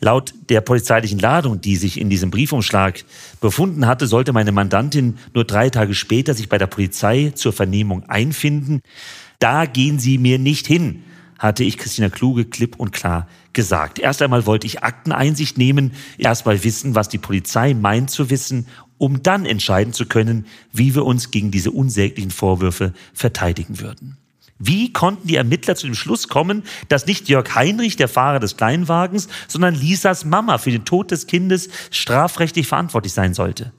Laut 0.00 0.34
der 0.50 0.60
polizeilichen 0.60 1.18
Ladung, 1.18 1.62
die 1.62 1.76
sich 1.76 1.98
in 1.98 2.10
diesem 2.10 2.30
Briefumschlag 2.30 3.02
befunden 3.40 3.86
hatte, 3.86 4.06
sollte 4.06 4.34
meine 4.34 4.52
Mandantin 4.52 5.16
nur 5.32 5.44
drei 5.44 5.70
Tage 5.70 5.94
später 5.94 6.34
sich 6.34 6.50
bei 6.50 6.58
der 6.58 6.66
Polizei 6.66 7.32
zur 7.34 7.54
Vernehmung 7.54 8.04
einfinden. 8.10 8.82
Da 9.38 9.64
gehen 9.64 9.98
Sie 9.98 10.18
mir 10.18 10.38
nicht 10.38 10.66
hin, 10.66 11.02
hatte 11.38 11.64
ich 11.64 11.78
Christina 11.78 12.10
Kluge 12.10 12.44
klipp 12.44 12.76
und 12.76 12.92
klar 12.92 13.26
gesagt. 13.54 13.98
Erst 13.98 14.20
einmal 14.20 14.44
wollte 14.44 14.66
ich 14.66 14.82
Akteneinsicht 14.82 15.56
nehmen, 15.56 15.92
erst 16.18 16.44
mal 16.44 16.62
wissen, 16.62 16.94
was 16.94 17.08
die 17.08 17.18
Polizei 17.18 17.72
meint 17.72 18.10
zu 18.10 18.28
wissen 18.28 18.66
um 18.98 19.22
dann 19.22 19.46
entscheiden 19.46 19.92
zu 19.92 20.06
können, 20.06 20.46
wie 20.72 20.94
wir 20.94 21.04
uns 21.04 21.30
gegen 21.30 21.50
diese 21.50 21.70
unsäglichen 21.70 22.30
Vorwürfe 22.30 22.92
verteidigen 23.12 23.80
würden. 23.80 24.18
Wie 24.58 24.92
konnten 24.92 25.26
die 25.26 25.36
Ermittler 25.36 25.74
zu 25.74 25.86
dem 25.86 25.94
Schluss 25.94 26.28
kommen, 26.28 26.62
dass 26.88 27.06
nicht 27.06 27.28
Jörg 27.28 27.54
Heinrich, 27.54 27.96
der 27.96 28.08
Fahrer 28.08 28.38
des 28.38 28.56
Kleinwagens, 28.56 29.28
sondern 29.48 29.74
Lisas 29.74 30.24
Mama 30.24 30.58
für 30.58 30.70
den 30.70 30.84
Tod 30.84 31.10
des 31.10 31.26
Kindes 31.26 31.68
strafrechtlich 31.90 32.66
verantwortlich 32.66 33.12
sein 33.12 33.34
sollte? 33.34 33.72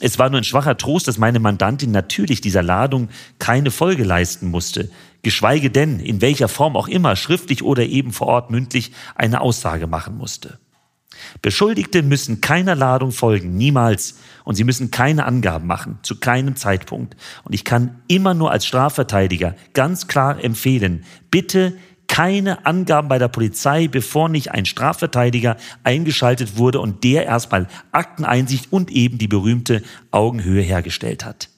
Es 0.00 0.18
war 0.18 0.30
nur 0.30 0.40
ein 0.40 0.44
schwacher 0.44 0.76
Trost, 0.76 1.06
dass 1.06 1.18
meine 1.18 1.38
Mandantin 1.38 1.90
natürlich 1.90 2.40
dieser 2.40 2.62
Ladung 2.62 3.08
keine 3.38 3.70
Folge 3.70 4.04
leisten 4.04 4.48
musste, 4.48 4.90
geschweige 5.22 5.70
denn, 5.70 6.00
in 6.00 6.20
welcher 6.20 6.48
Form 6.48 6.76
auch 6.76 6.88
immer, 6.88 7.14
schriftlich 7.14 7.62
oder 7.62 7.84
eben 7.84 8.12
vor 8.12 8.28
Ort 8.28 8.50
mündlich, 8.50 8.92
eine 9.14 9.40
Aussage 9.40 9.86
machen 9.86 10.16
musste. 10.16 10.58
Beschuldigte 11.40 12.02
müssen 12.02 12.40
keiner 12.40 12.74
Ladung 12.74 13.12
folgen, 13.12 13.56
niemals. 13.56 14.18
Und 14.44 14.56
sie 14.56 14.64
müssen 14.64 14.90
keine 14.90 15.24
Angaben 15.24 15.66
machen, 15.66 15.98
zu 16.02 16.18
keinem 16.18 16.56
Zeitpunkt. 16.56 17.16
Und 17.44 17.54
ich 17.54 17.64
kann 17.64 18.02
immer 18.08 18.34
nur 18.34 18.50
als 18.50 18.66
Strafverteidiger 18.66 19.54
ganz 19.72 20.08
klar 20.08 20.42
empfehlen, 20.42 21.04
bitte 21.30 21.74
keine 22.08 22.66
Angaben 22.66 23.08
bei 23.08 23.18
der 23.18 23.28
Polizei, 23.28 23.88
bevor 23.88 24.28
nicht 24.28 24.50
ein 24.50 24.66
Strafverteidiger 24.66 25.56
eingeschaltet 25.82 26.58
wurde 26.58 26.80
und 26.80 27.04
der 27.04 27.24
erstmal 27.24 27.68
Akteneinsicht 27.90 28.70
und 28.70 28.90
eben 28.90 29.16
die 29.16 29.28
berühmte 29.28 29.82
Augenhöhe 30.10 30.62
hergestellt 30.62 31.24
hat 31.24 31.48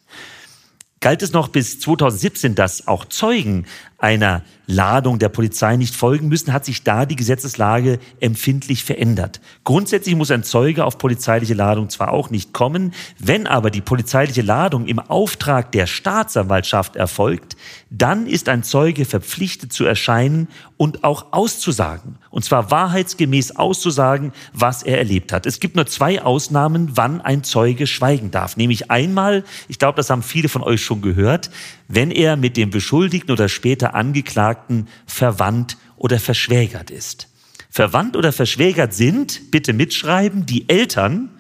galt 1.05 1.21
es 1.21 1.35
noch 1.35 1.49
bis 1.49 1.81
2017, 1.81 2.55
dass 2.55 2.89
auch 2.89 3.05
Zeugen 3.05 3.67
einer 4.05 4.43
Ladung 4.67 5.19
der 5.19 5.29
Polizei 5.31 5.77
nicht 5.77 5.95
folgen 5.95 6.29
müssen, 6.29 6.53
hat 6.53 6.65
sich 6.65 6.85
da 6.85 7.05
die 7.07 7.17
Gesetzeslage 7.17 7.99
empfindlich 8.21 8.85
verändert. 8.85 9.41
Grundsätzlich 9.65 10.15
muss 10.15 10.31
ein 10.31 10.43
Zeuge 10.43 10.85
auf 10.85 10.99
polizeiliche 10.99 11.55
Ladung 11.55 11.91
zwar 11.91 12.13
auch 12.13 12.31
nicht 12.31 12.53
kommen, 12.53 12.95
wenn 13.19 13.47
aber 13.47 13.71
die 13.71 13.81
polizeiliche 13.81 14.43
Ladung 14.43 14.87
im 14.87 14.99
Auftrag 14.99 15.73
der 15.73 15.87
Staatsanwaltschaft 15.87 16.97
erfolgt, 16.97 17.57
dann 17.91 18.27
ist 18.27 18.49
ein 18.49 18.63
Zeuge 18.63 19.05
verpflichtet 19.05 19.73
zu 19.73 19.85
erscheinen 19.85 20.49
und 20.77 21.05
auch 21.05 21.33
auszusagen. 21.33 22.17
Und 22.31 22.45
zwar 22.45 22.71
wahrheitsgemäß 22.71 23.57
auszusagen, 23.57 24.33
was 24.53 24.83
er 24.83 24.99
erlebt 24.99 25.33
hat. 25.33 25.47
Es 25.47 25.61
gibt 25.61 25.77
nur 25.77 25.87
zwei 25.87 26.23
Ausnahmen, 26.23 26.93
wann 26.95 27.21
ein 27.21 27.45
Zeuge 27.45 27.87
schweigen 27.87 28.31
darf. 28.31 28.57
Nämlich 28.57 28.91
einmal, 28.91 29.45
ich 29.69 29.79
glaube, 29.79 29.97
das 29.97 30.11
haben 30.11 30.23
viele 30.23 30.49
von 30.49 30.63
euch 30.63 30.83
schon 30.83 31.03
gehört, 31.03 31.51
wenn 31.89 32.11
er 32.11 32.37
mit 32.37 32.57
dem 32.57 32.71
Beschuldigten 32.71 33.33
oder 33.33 33.49
später 33.49 33.95
Angeklagten 33.95 34.89
verwandt 35.07 35.77
oder 35.97 36.19
verschwägert 36.19 36.91
ist. 36.91 37.29
Verwandt 37.71 38.17
oder 38.17 38.33
verschwägert 38.33 38.95
sind, 38.95 39.51
bitte 39.51 39.73
mitschreiben, 39.73 40.47
die 40.47 40.69
Eltern, 40.69 41.31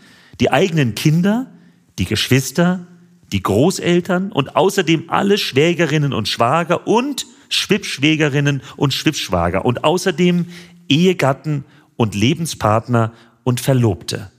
die 0.40 0.50
eigenen 0.50 0.94
Kinder, 0.94 1.46
die 1.98 2.06
Geschwister, 2.06 2.86
die 3.32 3.42
Großeltern 3.42 4.32
und 4.32 4.56
außerdem 4.56 5.04
alle 5.08 5.38
Schwägerinnen 5.38 6.12
und 6.12 6.28
Schwager 6.28 6.86
und 6.86 7.26
Schwippschwägerinnen 7.48 8.62
und 8.76 8.92
Schwippschwager 8.92 9.64
und 9.64 9.84
außerdem 9.84 10.46
Ehegatten 10.88 11.64
und 11.96 12.14
Lebenspartner 12.14 13.12
und 13.44 13.60
Verlobte. 13.60 14.30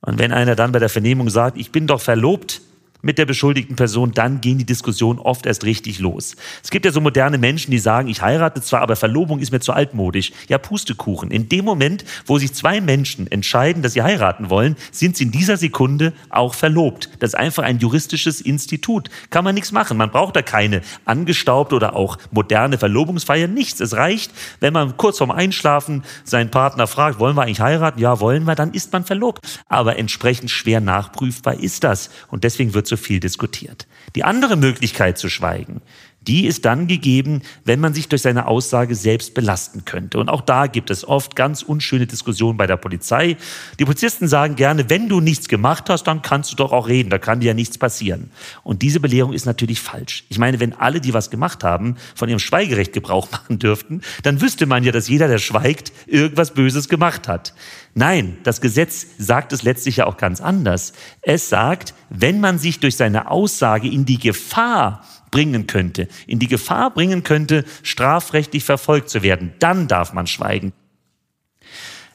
Und 0.00 0.18
wenn 0.18 0.32
einer 0.32 0.56
dann 0.56 0.72
bei 0.72 0.78
der 0.78 0.88
Vernehmung 0.88 1.30
sagt, 1.30 1.56
ich 1.58 1.72
bin 1.72 1.86
doch 1.86 2.00
verlobt, 2.00 2.62
mit 3.02 3.18
der 3.18 3.26
beschuldigten 3.26 3.76
Person, 3.76 4.12
dann 4.12 4.40
gehen 4.40 4.58
die 4.58 4.66
Diskussionen 4.66 5.18
oft 5.18 5.46
erst 5.46 5.64
richtig 5.64 5.98
los. 5.98 6.36
Es 6.62 6.70
gibt 6.70 6.84
ja 6.84 6.92
so 6.92 7.00
moderne 7.00 7.38
Menschen, 7.38 7.70
die 7.70 7.78
sagen, 7.78 8.08
ich 8.08 8.22
heirate 8.22 8.60
zwar, 8.62 8.82
aber 8.82 8.96
Verlobung 8.96 9.40
ist 9.40 9.52
mir 9.52 9.60
zu 9.60 9.72
altmodisch. 9.72 10.32
Ja, 10.48 10.58
Pustekuchen. 10.58 11.30
In 11.30 11.48
dem 11.48 11.64
Moment, 11.64 12.04
wo 12.26 12.38
sich 12.38 12.52
zwei 12.54 12.80
Menschen 12.80 13.30
entscheiden, 13.30 13.82
dass 13.82 13.94
sie 13.94 14.02
heiraten 14.02 14.50
wollen, 14.50 14.76
sind 14.90 15.16
sie 15.16 15.24
in 15.24 15.30
dieser 15.30 15.56
Sekunde 15.56 16.12
auch 16.28 16.54
verlobt. 16.54 17.08
Das 17.20 17.30
ist 17.30 17.34
einfach 17.34 17.62
ein 17.62 17.78
juristisches 17.78 18.40
Institut. 18.40 19.10
Kann 19.30 19.44
man 19.44 19.54
nichts 19.54 19.72
machen. 19.72 19.96
Man 19.96 20.10
braucht 20.10 20.36
da 20.36 20.42
keine 20.42 20.82
angestaubte 21.04 21.74
oder 21.74 21.94
auch 21.94 22.18
moderne 22.30 22.78
Verlobungsfeier. 22.78 23.48
Nichts. 23.48 23.80
Es 23.80 23.94
reicht, 23.94 24.32
wenn 24.60 24.72
man 24.72 24.96
kurz 24.96 25.18
vorm 25.18 25.30
Einschlafen 25.30 26.04
seinen 26.24 26.50
Partner 26.50 26.86
fragt, 26.86 27.18
wollen 27.18 27.36
wir 27.36 27.42
eigentlich 27.42 27.60
heiraten? 27.60 28.00
Ja, 28.00 28.20
wollen 28.20 28.44
wir. 28.44 28.54
Dann 28.54 28.72
ist 28.72 28.92
man 28.92 29.04
verlobt. 29.04 29.40
Aber 29.68 29.98
entsprechend 29.98 30.50
schwer 30.50 30.80
nachprüfbar 30.80 31.54
ist 31.54 31.84
das. 31.84 32.10
Und 32.28 32.44
deswegen 32.44 32.74
wird 32.74 32.89
so 32.90 32.96
viel 32.96 33.20
diskutiert. 33.20 33.86
Die 34.14 34.24
andere 34.24 34.56
Möglichkeit 34.56 35.16
zu 35.16 35.30
schweigen, 35.30 35.80
die 36.22 36.46
ist 36.46 36.64
dann 36.64 36.86
gegeben, 36.86 37.42
wenn 37.64 37.80
man 37.80 37.94
sich 37.94 38.08
durch 38.08 38.22
seine 38.22 38.46
Aussage 38.46 38.94
selbst 38.94 39.34
belasten 39.34 39.84
könnte. 39.84 40.18
Und 40.18 40.28
auch 40.28 40.42
da 40.42 40.66
gibt 40.66 40.90
es 40.90 41.06
oft 41.06 41.34
ganz 41.34 41.62
unschöne 41.62 42.06
Diskussionen 42.06 42.58
bei 42.58 42.66
der 42.66 42.76
Polizei. 42.76 43.36
Die 43.78 43.84
Polizisten 43.84 44.28
sagen 44.28 44.54
gerne, 44.56 44.90
wenn 44.90 45.08
du 45.08 45.20
nichts 45.20 45.48
gemacht 45.48 45.88
hast, 45.88 46.04
dann 46.04 46.20
kannst 46.20 46.52
du 46.52 46.56
doch 46.56 46.72
auch 46.72 46.88
reden, 46.88 47.10
da 47.10 47.18
kann 47.18 47.40
dir 47.40 47.48
ja 47.48 47.54
nichts 47.54 47.78
passieren. 47.78 48.30
Und 48.62 48.82
diese 48.82 49.00
Belehrung 49.00 49.32
ist 49.32 49.46
natürlich 49.46 49.80
falsch. 49.80 50.24
Ich 50.28 50.38
meine, 50.38 50.60
wenn 50.60 50.74
alle, 50.74 51.00
die 51.00 51.14
was 51.14 51.30
gemacht 51.30 51.64
haben, 51.64 51.96
von 52.14 52.28
ihrem 52.28 52.38
Schweigerecht 52.38 52.92
Gebrauch 52.92 53.30
machen 53.32 53.58
dürften, 53.58 54.02
dann 54.22 54.40
wüsste 54.40 54.66
man 54.66 54.84
ja, 54.84 54.92
dass 54.92 55.08
jeder, 55.08 55.28
der 55.28 55.38
schweigt, 55.38 55.92
irgendwas 56.06 56.52
Böses 56.52 56.88
gemacht 56.88 57.28
hat. 57.28 57.54
Nein, 57.94 58.38
das 58.44 58.60
Gesetz 58.60 59.06
sagt 59.18 59.52
es 59.52 59.62
letztlich 59.62 59.96
ja 59.96 60.06
auch 60.06 60.16
ganz 60.16 60.40
anders. 60.40 60.92
Es 61.22 61.48
sagt, 61.48 61.94
wenn 62.08 62.40
man 62.40 62.58
sich 62.58 62.78
durch 62.78 62.96
seine 62.96 63.30
Aussage 63.30 63.88
in 63.88 64.04
die 64.04 64.18
Gefahr 64.18 65.04
bringen 65.30 65.66
könnte, 65.66 66.08
in 66.26 66.38
die 66.38 66.48
Gefahr 66.48 66.90
bringen 66.90 67.22
könnte, 67.22 67.64
strafrechtlich 67.82 68.64
verfolgt 68.64 69.10
zu 69.10 69.22
werden, 69.22 69.52
dann 69.58 69.88
darf 69.88 70.12
man 70.12 70.26
schweigen. 70.26 70.72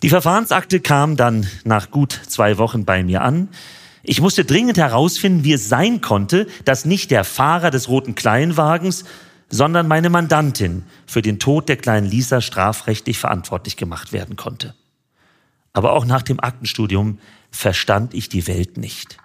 Die 0.03 0.09
Verfahrensakte 0.09 0.81
kam 0.81 1.15
dann 1.15 1.47
nach 1.63 1.89
gut 1.89 2.19
zwei 2.27 2.57
Wochen 2.57 2.85
bei 2.85 3.03
mir 3.03 3.21
an. 3.21 3.49
Ich 4.03 4.21
musste 4.21 4.45
dringend 4.45 4.77
herausfinden, 4.77 5.43
wie 5.43 5.53
es 5.53 5.67
sein 5.67 6.01
konnte, 6.01 6.47
dass 6.63 6.85
nicht 6.85 7.09
der 7.09 7.23
Fahrer 7.23 7.71
des 7.71 7.89
roten 7.89 8.13
Kleinwagens, 8.13 9.05
sondern 9.49 9.87
meine 9.87 10.09
Mandantin 10.09 10.83
für 11.05 11.21
den 11.21 11.39
Tod 11.39 11.69
der 11.69 11.77
kleinen 11.77 12.07
Lisa 12.07 12.41
strafrechtlich 12.41 13.17
verantwortlich 13.17 13.77
gemacht 13.77 14.13
werden 14.13 14.35
konnte. 14.35 14.75
Aber 15.73 15.93
auch 15.93 16.05
nach 16.05 16.21
dem 16.21 16.39
Aktenstudium 16.39 17.19
verstand 17.51 18.13
ich 18.13 18.29
die 18.29 18.47
Welt 18.47 18.77
nicht. 18.77 19.17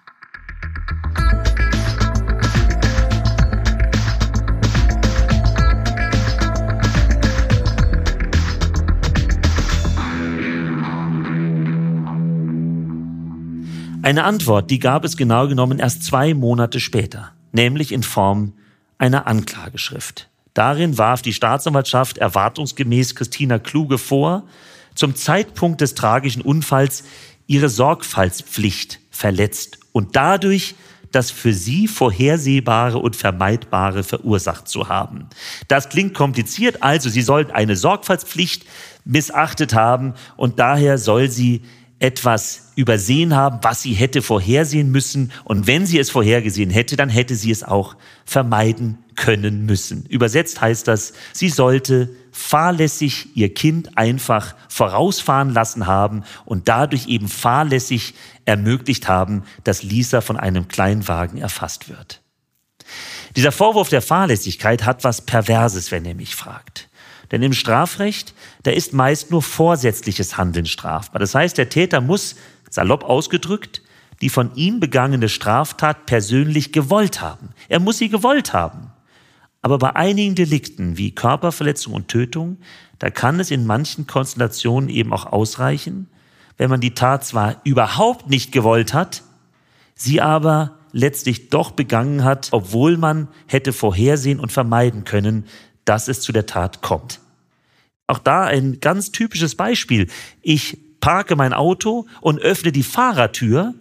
Eine 14.02 14.25
Antwort, 14.25 14.71
die 14.71 14.78
gab 14.78 15.04
es 15.04 15.17
genau 15.17 15.47
genommen 15.47 15.78
erst 15.78 16.04
zwei 16.04 16.32
Monate 16.32 16.80
später, 16.80 17.32
nämlich 17.52 17.93
in 17.93 18.02
Form 18.02 18.54
einer 18.97 19.26
Anklageschrift. 19.26 20.28
Darin 20.54 20.97
warf 20.97 21.21
die 21.21 21.34
Staatsanwaltschaft 21.34 22.17
erwartungsgemäß 22.17 23.15
Christina 23.15 23.58
Kluge 23.58 23.99
vor, 23.99 24.45
zum 24.95 25.15
Zeitpunkt 25.15 25.82
des 25.82 25.95
tragischen 25.95 26.41
Unfalls 26.41 27.04
ihre 27.47 27.69
Sorgfaltspflicht 27.69 29.00
verletzt 29.10 29.78
und 29.93 30.17
dadurch 30.17 30.76
das 31.13 31.30
für 31.30 31.52
sie 31.52 31.86
Vorhersehbare 31.86 32.99
und 32.99 33.17
Vermeidbare 33.17 34.02
verursacht 34.02 34.69
zu 34.69 34.89
haben. 34.89 35.28
Das 35.69 35.89
klingt 35.89 36.15
kompliziert, 36.15 36.82
also 36.82 37.10
sie 37.10 37.23
sollten 37.23 37.50
eine 37.50 37.76
Sorgfaltspflicht 37.76 38.65
missachtet 39.04 39.75
haben 39.75 40.15
und 40.36 40.58
daher 40.58 40.99
soll 40.99 41.28
sie 41.28 41.63
etwas 42.00 42.73
übersehen 42.76 43.36
haben, 43.36 43.58
was 43.63 43.82
sie 43.82 43.93
hätte 43.93 44.23
vorhersehen 44.23 44.91
müssen. 44.91 45.32
Und 45.45 45.67
wenn 45.67 45.86
sie 45.86 45.99
es 45.99 46.10
vorhergesehen 46.10 46.71
hätte, 46.71 46.97
dann 46.97 47.10
hätte 47.10 47.36
sie 47.36 47.50
es 47.50 47.63
auch 47.63 47.95
vermeiden 48.25 48.99
können 49.17 49.67
müssen. 49.67 50.06
Übersetzt 50.06 50.63
heißt 50.63 50.89
das, 50.89 51.13
sie 51.34 51.50
sollte 51.50 52.08
fahrlässig 52.32 53.36
ihr 53.36 53.52
Kind 53.52 53.99
einfach 53.99 54.54
vorausfahren 54.69 55.50
lassen 55.50 55.86
haben 55.86 56.25
und 56.47 56.69
dadurch 56.69 57.06
eben 57.06 57.28
fahrlässig 57.28 58.15
ermöglicht 58.47 59.06
haben, 59.06 59.45
dass 59.63 59.82
Lisa 59.82 60.23
von 60.23 60.39
einem 60.39 60.69
Kleinwagen 60.69 61.39
erfasst 61.39 61.91
wird. 61.91 62.23
Dieser 63.36 63.52
Vorwurf 63.52 63.91
der 63.91 64.02
Fahrlässigkeit 64.02 64.86
hat 64.86 65.04
was 65.04 65.21
Perverses, 65.21 65.91
wenn 65.93 66.06
ihr 66.06 66.15
mich 66.15 66.34
fragt. 66.34 66.89
Denn 67.30 67.43
im 67.43 67.52
Strafrecht, 67.52 68.34
da 68.64 68.71
ist 68.71 68.93
meist 68.93 69.30
nur 69.30 69.43
vorsätzliches 69.43 70.36
Handeln 70.36 70.66
strafbar. 70.66 71.21
Das 71.21 71.34
heißt, 71.34 71.58
der 71.58 71.69
Täter 71.69 72.00
muss, 72.00 72.36
salopp 72.71 73.04
ausgedrückt, 73.04 73.82
die 74.21 74.28
von 74.28 74.54
ihm 74.54 74.80
begangene 74.80 75.28
Straftat 75.28 76.06
persönlich 76.06 76.73
gewollt 76.73 77.21
haben. 77.21 77.50
Er 77.69 77.80
muss 77.80 77.99
sie 77.99 78.08
gewollt 78.08 78.52
haben. 78.52 78.90
Aber 79.62 79.78
bei 79.78 79.95
einigen 79.95 80.34
Delikten 80.34 80.97
wie 80.97 81.14
Körperverletzung 81.14 81.95
und 81.95 82.08
Tötung, 82.08 82.58
da 82.99 83.10
kann 83.10 83.40
es 83.40 83.50
in 83.50 83.66
manchen 83.66 84.06
Konstellationen 84.06 84.88
eben 84.88 85.12
auch 85.12 85.26
ausreichen, 85.26 86.08
wenn 86.56 86.71
man 86.71 86.80
die 86.80 86.95
Tat 86.95 87.25
zwar 87.25 87.60
überhaupt 87.64 88.28
nicht 88.28 88.52
gewollt 88.52 88.93
hat, 88.93 89.23
sie 89.95 90.21
aber 90.21 90.78
letztlich 90.93 91.49
doch 91.50 91.71
begangen 91.71 92.25
hat, 92.25 92.49
obwohl 92.52 92.97
man 92.97 93.28
hätte 93.47 93.73
vorhersehen 93.73 94.40
und 94.40 94.52
vermeiden 94.52 95.04
können, 95.04 95.47
dass 95.84 96.08
es 96.08 96.21
zu 96.21 96.32
der 96.32 96.47
Tat 96.47 96.82
kommt. 96.82 97.21
Auch 98.06 98.19
da 98.19 98.45
ein 98.45 98.80
ganz 98.80 99.12
typisches 99.12 99.54
Beispiel. 99.54 100.08
Ich 100.43 100.78
parke 101.00 101.36
mein 101.36 101.52
Auto 101.52 102.06
und 102.21 102.40
öffne 102.40 102.73
die 102.73 102.82
Fahrertür 102.82 103.75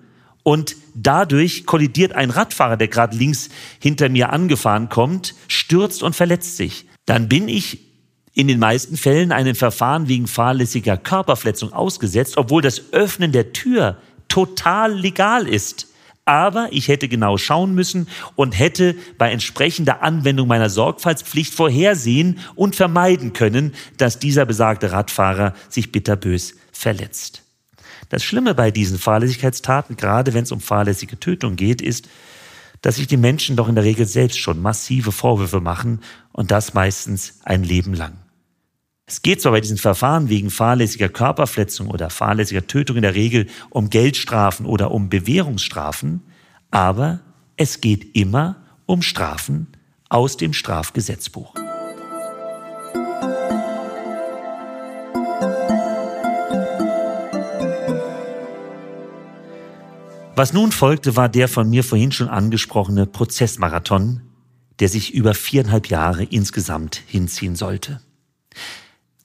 und 0.43 0.75
dadurch 0.95 1.65
kollidiert 1.65 2.13
ein 2.13 2.29
Radfahrer, 2.29 2.77
der 2.77 2.87
gerade 2.87 3.17
links 3.17 3.49
hinter 3.79 4.09
mir 4.09 4.31
angefahren 4.31 4.89
kommt, 4.89 5.35
stürzt 5.47 6.03
und 6.03 6.15
verletzt 6.15 6.57
sich. 6.57 6.87
Dann 7.05 7.27
bin 7.27 7.47
ich 7.47 7.79
in 8.33 8.47
den 8.47 8.59
meisten 8.59 8.95
Fällen 8.95 9.31
einem 9.31 9.55
Verfahren 9.55 10.07
wegen 10.07 10.27
fahrlässiger 10.27 10.95
Körperverletzung 10.95 11.73
ausgesetzt, 11.73 12.37
obwohl 12.37 12.61
das 12.61 12.93
Öffnen 12.93 13.31
der 13.31 13.51
Tür 13.51 13.97
total 14.27 14.93
legal 14.93 15.47
ist 15.47 15.88
aber 16.29 16.67
ich 16.69 16.89
hätte 16.89 17.07
genau 17.07 17.39
schauen 17.39 17.73
müssen 17.73 18.07
und 18.35 18.57
hätte 18.57 18.95
bei 19.17 19.31
entsprechender 19.31 20.03
Anwendung 20.03 20.47
meiner 20.47 20.69
Sorgfaltspflicht 20.69 21.55
vorhersehen 21.55 22.37
und 22.53 22.75
vermeiden 22.75 23.33
können, 23.33 23.73
dass 23.97 24.19
dieser 24.19 24.45
besagte 24.45 24.91
Radfahrer 24.91 25.55
sich 25.69 25.91
bitterbös 25.91 26.53
verletzt. 26.71 27.41
Das 28.09 28.23
Schlimme 28.23 28.53
bei 28.53 28.69
diesen 28.69 28.99
Fahrlässigkeitstaten, 28.99 29.97
gerade 29.97 30.35
wenn 30.35 30.43
es 30.43 30.51
um 30.51 30.61
fahrlässige 30.61 31.19
Tötung 31.19 31.55
geht, 31.55 31.81
ist, 31.81 32.07
dass 32.81 32.97
sich 32.97 33.07
die 33.07 33.17
Menschen 33.17 33.55
doch 33.55 33.67
in 33.67 33.73
der 33.73 33.83
Regel 33.83 34.05
selbst 34.05 34.37
schon 34.37 34.61
massive 34.61 35.11
Vorwürfe 35.11 35.61
machen 35.61 36.01
und 36.31 36.51
das 36.51 36.75
meistens 36.75 37.39
ein 37.43 37.63
Leben 37.63 37.95
lang. 37.95 38.13
Es 39.09 39.23
geht 39.23 39.41
zwar 39.41 39.53
bei 39.53 39.59
diesen 39.59 39.79
Verfahren 39.79 40.29
wegen 40.29 40.51
fahrlässiger 40.51 41.09
Körperverletzung 41.09 41.87
oder 41.87 42.11
fahrlässiger 42.11 42.67
Tötung 42.67 42.97
in 42.97 43.01
der 43.01 43.15
Regel 43.15 43.47
um 43.71 43.89
Geldstrafen 43.89 44.67
oder 44.67 44.91
um 44.91 45.09
Bewährungsstrafen, 45.09 46.21
aber 46.69 47.19
es 47.57 47.81
geht 47.81 48.15
immer 48.15 48.57
um 48.85 49.01
Strafen 49.01 49.65
aus 50.09 50.37
dem 50.37 50.53
Strafgesetzbuch. 50.53 51.55
Was 60.35 60.53
nun 60.53 60.71
folgte, 60.71 61.15
war 61.15 61.29
der 61.29 61.47
von 61.47 61.67
mir 61.67 61.83
vorhin 61.83 62.11
schon 62.11 62.29
angesprochene 62.29 63.07
Prozessmarathon, 63.07 64.21
der 64.79 64.87
sich 64.87 65.15
über 65.15 65.33
viereinhalb 65.33 65.87
Jahre 65.87 66.25
insgesamt 66.25 67.01
hinziehen 67.07 67.55
sollte. 67.55 68.01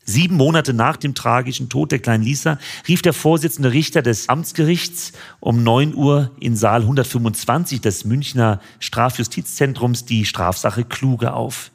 Sieben 0.05 0.37
Monate 0.37 0.75
nach 0.75 0.99
dem 0.99 1.15
tragischen 1.15 1.71
Tod 1.71 1.91
der 1.91 1.99
kleinen 1.99 2.23
Lisa 2.23 2.59
rief 2.87 3.01
der 3.01 3.15
Vorsitzende 3.15 3.73
Richter 3.73 4.03
des 4.03 4.29
Amtsgerichts 4.29 5.13
um 5.41 5.63
neun 5.63 5.95
Uhr 5.95 6.31
in 6.41 6.57
Saal 6.57 6.83
125 6.83 7.81
des 7.81 8.05
Münchner 8.05 8.61
Strafjustizzentrums 8.81 10.05
die 10.05 10.27
Strafsache 10.27 10.85
Kluge 10.85 11.33
auf. 11.33 11.71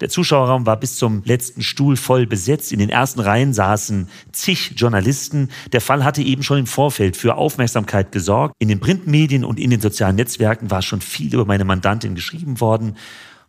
Der 0.00 0.08
Zuschauerraum 0.08 0.66
war 0.66 0.76
bis 0.78 0.96
zum 0.96 1.22
letzten 1.24 1.62
Stuhl 1.62 1.96
voll 1.96 2.26
besetzt. 2.26 2.72
In 2.72 2.80
den 2.80 2.90
ersten 2.90 3.20
Reihen 3.20 3.52
saßen 3.52 4.08
zig 4.32 4.72
Journalisten. 4.76 5.50
Der 5.72 5.80
Fall 5.80 6.04
hatte 6.04 6.20
eben 6.20 6.42
schon 6.42 6.58
im 6.58 6.66
Vorfeld 6.66 7.16
für 7.16 7.36
Aufmerksamkeit 7.36 8.10
gesorgt. 8.10 8.54
In 8.58 8.68
den 8.68 8.80
Printmedien 8.80 9.44
und 9.44 9.60
in 9.60 9.70
den 9.70 9.80
sozialen 9.80 10.16
Netzwerken 10.16 10.70
war 10.70 10.82
schon 10.82 11.00
viel 11.00 11.32
über 11.32 11.44
meine 11.44 11.64
Mandantin 11.64 12.16
geschrieben 12.16 12.60
worden. 12.60 12.96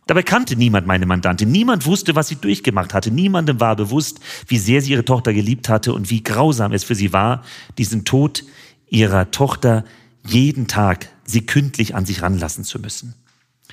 Dabei 0.06 0.22
kannte 0.22 0.54
niemand 0.54 0.86
meine 0.86 1.04
Mandantin. 1.04 1.50
Niemand 1.50 1.84
wusste, 1.84 2.14
was 2.14 2.28
sie 2.28 2.36
durchgemacht 2.36 2.94
hatte. 2.94 3.10
Niemandem 3.10 3.58
war 3.58 3.74
bewusst, 3.74 4.20
wie 4.46 4.58
sehr 4.58 4.80
sie 4.80 4.92
ihre 4.92 5.04
Tochter 5.04 5.32
geliebt 5.32 5.68
hatte 5.68 5.92
und 5.92 6.10
wie 6.10 6.22
grausam 6.22 6.72
es 6.72 6.84
für 6.84 6.94
sie 6.94 7.12
war, 7.12 7.42
diesen 7.76 8.04
Tod 8.04 8.44
ihrer 8.88 9.32
Tochter 9.32 9.84
jeden 10.24 10.68
Tag 10.68 11.08
sekündlich 11.24 11.96
an 11.96 12.06
sich 12.06 12.22
ranlassen 12.22 12.62
zu 12.62 12.78
müssen. 12.78 13.14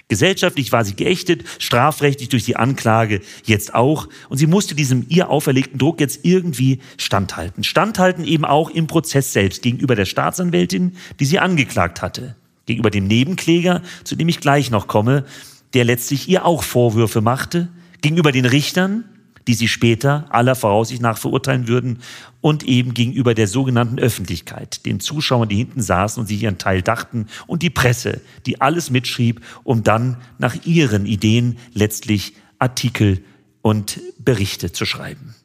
Gesellschaftlich 0.07 0.71
war 0.71 0.83
sie 0.83 0.95
geächtet, 0.95 1.43
strafrechtlich 1.59 2.29
durch 2.29 2.45
die 2.45 2.55
Anklage 2.55 3.21
jetzt 3.45 3.75
auch. 3.75 4.09
Und 4.27 4.39
sie 4.39 4.47
musste 4.47 4.73
diesem 4.73 5.05
ihr 5.09 5.29
auferlegten 5.29 5.77
Druck 5.77 5.99
jetzt 5.99 6.25
irgendwie 6.25 6.79
standhalten. 6.97 7.63
Standhalten 7.63 8.25
eben 8.25 8.43
auch 8.43 8.71
im 8.71 8.87
Prozess 8.87 9.33
selbst 9.33 9.61
gegenüber 9.61 9.95
der 9.95 10.05
Staatsanwältin, 10.05 10.97
die 11.19 11.25
sie 11.25 11.37
angeklagt 11.37 12.01
hatte. 12.01 12.35
Gegenüber 12.65 12.89
dem 12.89 13.07
Nebenkläger, 13.07 13.81
zu 14.03 14.15
dem 14.15 14.29
ich 14.29 14.39
gleich 14.39 14.71
noch 14.71 14.87
komme, 14.87 15.25
der 15.73 15.85
letztlich 15.85 16.29
ihr 16.29 16.45
auch 16.45 16.63
Vorwürfe 16.63 17.21
machte, 17.21 17.69
gegenüber 18.01 18.31
den 18.31 18.45
Richtern, 18.45 19.05
die 19.47 19.53
sie 19.53 19.67
später 19.67 20.25
aller 20.29 20.55
Voraussicht 20.55 21.01
nach 21.01 21.17
verurteilen 21.17 21.67
würden, 21.67 21.99
und 22.41 22.63
eben 22.63 22.93
gegenüber 22.93 23.33
der 23.33 23.47
sogenannten 23.47 23.99
Öffentlichkeit, 23.99 24.85
den 24.85 24.99
Zuschauern, 24.99 25.49
die 25.49 25.55
hinten 25.55 25.81
saßen 25.81 26.21
und 26.21 26.27
sich 26.27 26.43
ihren 26.43 26.57
Teil 26.57 26.81
dachten, 26.81 27.27
und 27.47 27.61
die 27.61 27.69
Presse, 27.69 28.21
die 28.45 28.61
alles 28.61 28.89
mitschrieb, 28.89 29.41
um 29.63 29.83
dann 29.83 30.17
nach 30.37 30.55
ihren 30.65 31.05
Ideen 31.05 31.57
letztlich 31.73 32.33
Artikel 32.59 33.23
und 33.61 33.99
Berichte 34.19 34.71
zu 34.71 34.85
schreiben. 34.85 35.35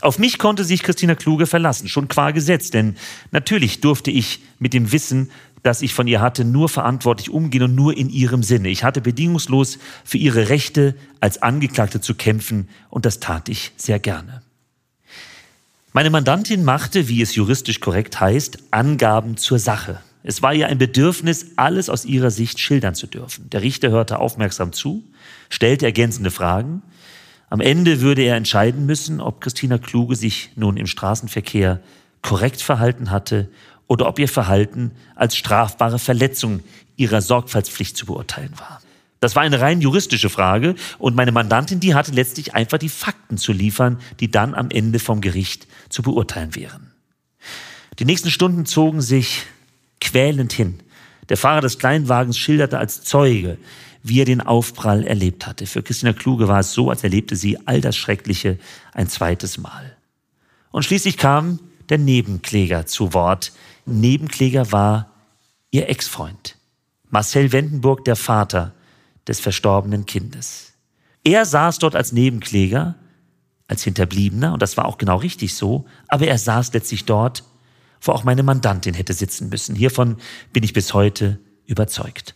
Auf 0.00 0.18
mich 0.18 0.38
konnte 0.38 0.64
sich 0.64 0.82
Christina 0.82 1.14
Kluge 1.14 1.46
verlassen, 1.46 1.88
schon 1.88 2.08
qua 2.08 2.32
Gesetz, 2.32 2.70
denn 2.70 2.96
natürlich 3.30 3.80
durfte 3.80 4.10
ich 4.10 4.40
mit 4.58 4.74
dem 4.74 4.92
Wissen 4.92 5.30
das 5.64 5.80
ich 5.80 5.94
von 5.94 6.06
ihr 6.06 6.20
hatte, 6.20 6.44
nur 6.44 6.68
verantwortlich 6.68 7.30
umgehen 7.30 7.62
und 7.62 7.74
nur 7.74 7.96
in 7.96 8.10
ihrem 8.10 8.42
Sinne. 8.42 8.68
Ich 8.68 8.84
hatte 8.84 9.00
bedingungslos 9.00 9.78
für 10.04 10.18
ihre 10.18 10.50
Rechte 10.50 10.94
als 11.20 11.40
Angeklagte 11.42 12.02
zu 12.02 12.14
kämpfen 12.14 12.68
und 12.90 13.06
das 13.06 13.18
tat 13.18 13.48
ich 13.48 13.72
sehr 13.76 13.98
gerne. 13.98 14.42
Meine 15.94 16.10
Mandantin 16.10 16.64
machte, 16.64 17.08
wie 17.08 17.22
es 17.22 17.34
juristisch 17.34 17.80
korrekt 17.80 18.20
heißt, 18.20 18.58
Angaben 18.72 19.38
zur 19.38 19.58
Sache. 19.58 20.00
Es 20.22 20.42
war 20.42 20.52
ihr 20.52 20.68
ein 20.68 20.76
Bedürfnis, 20.76 21.52
alles 21.56 21.88
aus 21.88 22.04
ihrer 22.04 22.30
Sicht 22.30 22.58
schildern 22.60 22.94
zu 22.94 23.06
dürfen. 23.06 23.48
Der 23.48 23.62
Richter 23.62 23.90
hörte 23.90 24.18
aufmerksam 24.18 24.72
zu, 24.72 25.02
stellte 25.48 25.86
ergänzende 25.86 26.30
Fragen. 26.30 26.82
Am 27.48 27.60
Ende 27.62 28.02
würde 28.02 28.22
er 28.22 28.36
entscheiden 28.36 28.84
müssen, 28.84 29.20
ob 29.20 29.40
Christina 29.40 29.78
Kluge 29.78 30.16
sich 30.16 30.50
nun 30.56 30.76
im 30.76 30.86
Straßenverkehr 30.86 31.80
korrekt 32.20 32.60
verhalten 32.60 33.10
hatte 33.10 33.48
oder 33.86 34.08
ob 34.08 34.18
ihr 34.18 34.28
Verhalten 34.28 34.92
als 35.14 35.36
strafbare 35.36 35.98
Verletzung 35.98 36.60
ihrer 36.96 37.20
Sorgfaltspflicht 37.20 37.96
zu 37.96 38.06
beurteilen 38.06 38.52
war. 38.58 38.80
Das 39.20 39.36
war 39.36 39.42
eine 39.42 39.60
rein 39.60 39.80
juristische 39.80 40.28
Frage 40.28 40.74
und 40.98 41.16
meine 41.16 41.32
Mandantin, 41.32 41.80
die 41.80 41.94
hatte 41.94 42.12
letztlich 42.12 42.54
einfach 42.54 42.78
die 42.78 42.90
Fakten 42.90 43.38
zu 43.38 43.52
liefern, 43.52 43.98
die 44.20 44.30
dann 44.30 44.54
am 44.54 44.70
Ende 44.70 44.98
vom 44.98 45.20
Gericht 45.20 45.66
zu 45.88 46.02
beurteilen 46.02 46.54
wären. 46.54 46.92
Die 47.98 48.04
nächsten 48.04 48.30
Stunden 48.30 48.66
zogen 48.66 49.00
sich 49.00 49.44
quälend 50.00 50.52
hin. 50.52 50.80
Der 51.30 51.36
Fahrer 51.36 51.62
des 51.62 51.78
Kleinwagens 51.78 52.36
schilderte 52.36 52.78
als 52.78 53.02
Zeuge, 53.02 53.56
wie 54.02 54.20
er 54.20 54.26
den 54.26 54.42
Aufprall 54.42 55.04
erlebt 55.04 55.46
hatte. 55.46 55.66
Für 55.66 55.82
Christina 55.82 56.12
Kluge 56.12 56.46
war 56.46 56.60
es 56.60 56.72
so, 56.72 56.90
als 56.90 57.02
erlebte 57.02 57.36
sie 57.36 57.58
all 57.66 57.80
das 57.80 57.96
Schreckliche 57.96 58.58
ein 58.92 59.08
zweites 59.08 59.56
Mal. 59.56 59.96
Und 60.70 60.84
schließlich 60.84 61.16
kam 61.16 61.60
der 61.88 61.98
Nebenkläger 61.98 62.84
zu 62.84 63.14
Wort, 63.14 63.52
Nebenkläger 63.86 64.72
war 64.72 65.10
ihr 65.70 65.88
Ex-Freund, 65.88 66.56
Marcel 67.10 67.52
Wendenburg, 67.52 68.04
der 68.04 68.16
Vater 68.16 68.72
des 69.26 69.40
verstorbenen 69.40 70.06
Kindes. 70.06 70.72
Er 71.24 71.44
saß 71.44 71.78
dort 71.78 71.96
als 71.96 72.12
Nebenkläger, 72.12 72.96
als 73.66 73.82
Hinterbliebener, 73.82 74.52
und 74.52 74.62
das 74.62 74.76
war 74.76 74.84
auch 74.84 74.98
genau 74.98 75.16
richtig 75.16 75.54
so, 75.54 75.86
aber 76.08 76.26
er 76.26 76.38
saß 76.38 76.72
letztlich 76.74 77.04
dort, 77.04 77.44
wo 78.00 78.12
auch 78.12 78.24
meine 78.24 78.42
Mandantin 78.42 78.94
hätte 78.94 79.14
sitzen 79.14 79.48
müssen. 79.48 79.74
Hiervon 79.74 80.18
bin 80.52 80.62
ich 80.62 80.74
bis 80.74 80.92
heute 80.92 81.38
überzeugt. 81.66 82.34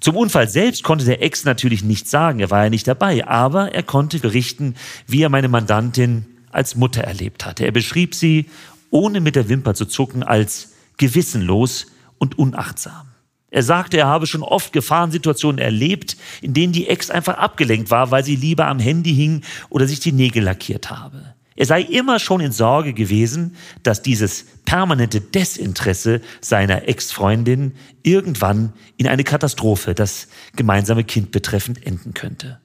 Zum 0.00 0.16
Unfall 0.16 0.48
selbst 0.48 0.82
konnte 0.82 1.06
der 1.06 1.22
Ex 1.22 1.44
natürlich 1.44 1.82
nichts 1.82 2.10
sagen, 2.10 2.40
er 2.40 2.50
war 2.50 2.64
ja 2.64 2.70
nicht 2.70 2.86
dabei, 2.86 3.26
aber 3.26 3.72
er 3.72 3.82
konnte 3.82 4.18
berichten, 4.18 4.74
wie 5.06 5.22
er 5.22 5.30
meine 5.30 5.48
Mandantin 5.48 6.26
als 6.50 6.76
Mutter 6.76 7.02
erlebt 7.02 7.46
hatte. 7.46 7.64
Er 7.64 7.72
beschrieb 7.72 8.14
sie 8.14 8.50
ohne 8.94 9.20
mit 9.20 9.34
der 9.34 9.48
Wimper 9.48 9.74
zu 9.74 9.86
zucken, 9.86 10.22
als 10.22 10.72
gewissenlos 10.98 11.86
und 12.18 12.38
unachtsam. 12.38 13.08
Er 13.50 13.64
sagte, 13.64 13.98
er 13.98 14.06
habe 14.06 14.28
schon 14.28 14.44
oft 14.44 14.72
Gefahrensituationen 14.72 15.58
erlebt, 15.58 16.16
in 16.42 16.54
denen 16.54 16.72
die 16.72 16.86
Ex 16.86 17.10
einfach 17.10 17.36
abgelenkt 17.36 17.90
war, 17.90 18.12
weil 18.12 18.24
sie 18.24 18.36
lieber 18.36 18.68
am 18.68 18.78
Handy 18.78 19.12
hing 19.12 19.42
oder 19.68 19.88
sich 19.88 19.98
die 19.98 20.12
Nägel 20.12 20.44
lackiert 20.44 20.90
habe. 20.90 21.34
Er 21.56 21.66
sei 21.66 21.82
immer 21.82 22.20
schon 22.20 22.40
in 22.40 22.52
Sorge 22.52 22.94
gewesen, 22.94 23.56
dass 23.82 24.02
dieses 24.02 24.46
permanente 24.64 25.20
Desinteresse 25.20 26.20
seiner 26.40 26.88
Ex-Freundin 26.88 27.74
irgendwann 28.04 28.72
in 28.96 29.08
eine 29.08 29.24
Katastrophe, 29.24 29.94
das 29.94 30.28
gemeinsame 30.54 31.02
Kind 31.02 31.32
betreffend, 31.32 31.84
enden 31.84 32.14
könnte. 32.14 32.60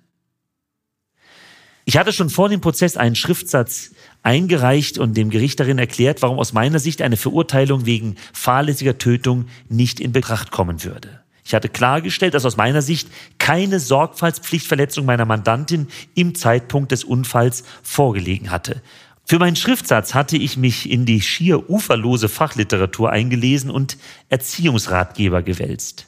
Ich 1.89 1.97
hatte 1.97 2.13
schon 2.13 2.29
vor 2.29 2.49
dem 2.49 2.61
Prozess 2.61 2.97
einen 2.97 3.15
Schriftsatz 3.15 3.95
eingereicht 4.23 4.97
und 4.97 5.15
dem 5.15 5.29
Gericht 5.29 5.59
darin 5.59 5.79
erklärt, 5.79 6.21
warum 6.21 6.39
aus 6.39 6.53
meiner 6.53 6.79
Sicht 6.79 7.01
eine 7.01 7.17
Verurteilung 7.17 7.85
wegen 7.85 8.15
fahrlässiger 8.33 8.97
Tötung 8.97 9.45
nicht 9.69 9.99
in 9.99 10.11
Betracht 10.11 10.51
kommen 10.51 10.83
würde. 10.83 11.21
Ich 11.43 11.55
hatte 11.55 11.69
klargestellt, 11.69 12.35
dass 12.35 12.45
aus 12.45 12.57
meiner 12.57 12.83
Sicht 12.83 13.09
keine 13.39 13.79
Sorgfaltspflichtverletzung 13.79 15.05
meiner 15.05 15.25
Mandantin 15.25 15.87
im 16.13 16.35
Zeitpunkt 16.35 16.91
des 16.91 17.03
Unfalls 17.03 17.63
vorgelegen 17.81 18.51
hatte. 18.51 18.83
Für 19.25 19.39
meinen 19.39 19.55
Schriftsatz 19.55 20.13
hatte 20.13 20.37
ich 20.37 20.57
mich 20.57 20.89
in 20.89 21.05
die 21.05 21.21
schier 21.21 21.69
uferlose 21.69 22.29
Fachliteratur 22.29 23.11
eingelesen 23.11 23.71
und 23.71 23.97
Erziehungsratgeber 24.29 25.41
gewälzt. 25.41 26.07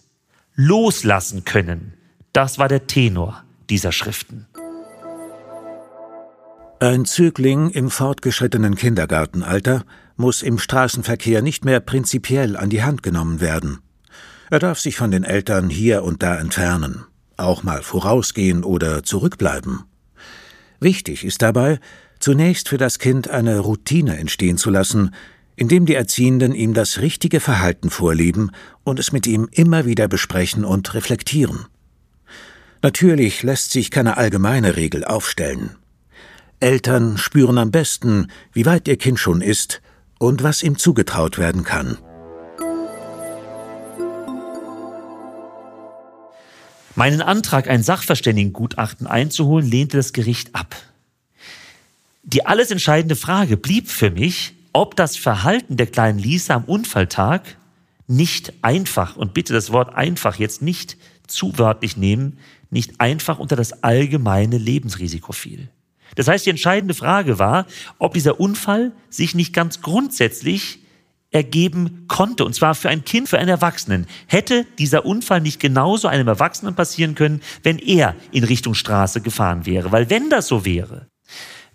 Loslassen 0.56 1.46
können, 1.46 1.94
das 2.34 2.60
war 2.60 2.68
der 2.68 2.88
Tenor 2.88 3.44
dieser 3.70 3.92
Schriften. 3.92 4.48
Ein 6.82 7.06
Zögling 7.06 7.70
im 7.70 7.92
fortgeschrittenen 7.92 8.74
Kindergartenalter 8.74 9.86
muss 10.16 10.42
im 10.42 10.58
Straßenverkehr 10.58 11.44
nicht 11.44 11.64
mehr 11.64 11.80
prinzipiell 11.80 12.58
an 12.58 12.72
die 12.72 12.82
Hand 12.82 13.04
genommen 13.04 13.40
werden. 13.40 13.82
Er 14.50 14.58
darf 14.58 14.80
sich 14.80 14.96
von 14.96 15.12
den 15.12 15.24
Eltern 15.24 15.70
hier 15.70 16.02
und 16.02 16.24
da 16.24 16.40
entfernen, 16.40 17.06
auch 17.38 17.62
mal 17.62 17.84
vorausgehen 17.84 18.64
oder 18.64 19.04
zurückbleiben. 19.04 19.84
Wichtig 20.80 21.24
ist 21.24 21.44
dabei, 21.44 21.80
zunächst 22.18 22.70
für 22.70 22.80
das 22.80 22.98
Kind 22.98 23.30
eine 23.30 23.60
Routine 23.60 24.18
entstehen 24.18 24.58
zu 24.58 24.72
lassen, 24.72 25.14
indem 25.56 25.86
die 25.86 25.94
Erziehenden 25.94 26.56
ihm 26.56 26.74
das 26.74 26.98
richtige 26.98 27.42
Verhalten 27.42 27.92
vorleben 27.92 28.50
und 28.84 28.98
es 28.98 29.12
mit 29.12 29.28
ihm 29.28 29.48
immer 29.52 29.86
wieder 29.86 30.08
besprechen 30.08 30.66
und 30.66 30.96
reflektieren. 30.96 31.68
Natürlich 32.82 33.44
lässt 33.44 33.70
sich 33.70 33.92
keine 33.92 34.18
allgemeine 34.18 34.78
Regel 34.78 35.06
aufstellen. 35.06 35.76
Eltern 36.62 37.18
spüren 37.18 37.58
am 37.58 37.72
besten, 37.72 38.28
wie 38.54 38.66
weit 38.66 38.88
ihr 38.88 38.98
Kind 38.98 39.20
schon 39.20 39.42
ist 39.42 39.82
und 40.20 40.44
was 40.44 40.62
ihm 40.62 40.78
zugetraut 40.78 41.38
werden 41.38 41.64
kann. 41.64 41.98
Meinen 46.96 47.22
Antrag, 47.22 47.68
ein 47.68 47.84
Sachverständigengutachten 47.84 49.08
einzuholen, 49.08 49.68
lehnte 49.70 49.98
das 49.98 50.14
Gericht 50.14 50.54
ab. 50.54 50.76
Die 52.24 52.46
alles 52.46 52.70
entscheidende 52.70 53.16
Frage 53.16 53.58
blieb 53.58 53.90
für 53.90 54.12
mich, 54.12 54.54
ob 54.74 54.96
das 54.96 55.18
Verhalten 55.18 55.78
der 55.78 55.88
kleinen 55.88 56.20
Lisa 56.20 56.54
am 56.54 56.66
Unfalltag 56.66 57.58
nicht 58.08 58.54
einfach, 58.62 59.16
und 59.16 59.34
bitte 59.34 59.54
das 59.54 59.72
Wort 59.72 59.96
einfach 59.96 60.38
jetzt 60.38 60.62
nicht 60.62 60.98
zu 61.28 61.58
wörtlich 61.58 61.98
nehmen, 61.98 62.38
nicht 62.70 63.00
einfach 63.00 63.40
unter 63.40 63.56
das 63.56 63.84
allgemeine 63.84 64.58
Lebensrisiko 64.58 65.32
fiel. 65.32 65.70
Das 66.16 66.28
heißt, 66.28 66.46
die 66.46 66.50
entscheidende 66.50 66.94
Frage 66.94 67.40
war, 67.40 67.66
ob 68.00 68.14
dieser 68.14 68.40
Unfall 68.40 68.92
sich 69.10 69.36
nicht 69.36 69.54
ganz 69.54 69.82
grundsätzlich 69.82 70.80
ergeben 71.32 72.06
konnte, 72.08 72.44
und 72.44 72.54
zwar 72.54 72.76
für 72.76 72.90
ein 72.90 73.06
Kind, 73.06 73.30
für 73.30 73.40
einen 73.40 73.50
Erwachsenen. 73.50 74.06
Hätte 74.28 74.66
dieser 74.78 75.06
Unfall 75.06 75.40
nicht 75.40 75.60
genauso 75.60 76.10
einem 76.10 76.28
Erwachsenen 76.28 76.76
passieren 76.76 77.16
können, 77.16 77.42
wenn 77.64 77.80
er 77.80 78.16
in 78.32 78.44
Richtung 78.44 78.74
Straße 78.74 79.22
gefahren 79.22 79.66
wäre? 79.66 79.92
Weil 79.92 80.10
wenn 80.10 80.30
das 80.30 80.48
so 80.48 80.66
wäre, 80.66 81.08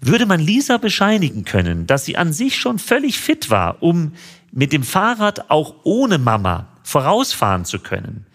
würde 0.01 0.27
man 0.27 0.41
Lisa 0.41 0.77
bescheinigen 0.77 1.45
können, 1.45 1.87
dass 1.87 2.05
sie 2.05 2.19
an 2.19 2.35
sich 2.35 2.57
schon 2.57 2.79
völlig 2.79 3.19
fit 3.19 3.49
war, 3.49 3.83
um 3.83 4.13
mit 4.53 4.75
dem 4.75 4.83
Fahrrad 4.83 5.51
auch 5.51 5.77
ohne 5.85 6.19
Mama 6.19 6.69
vorausfahren 6.83 7.65
zu 7.65 7.79
können. 7.79 8.27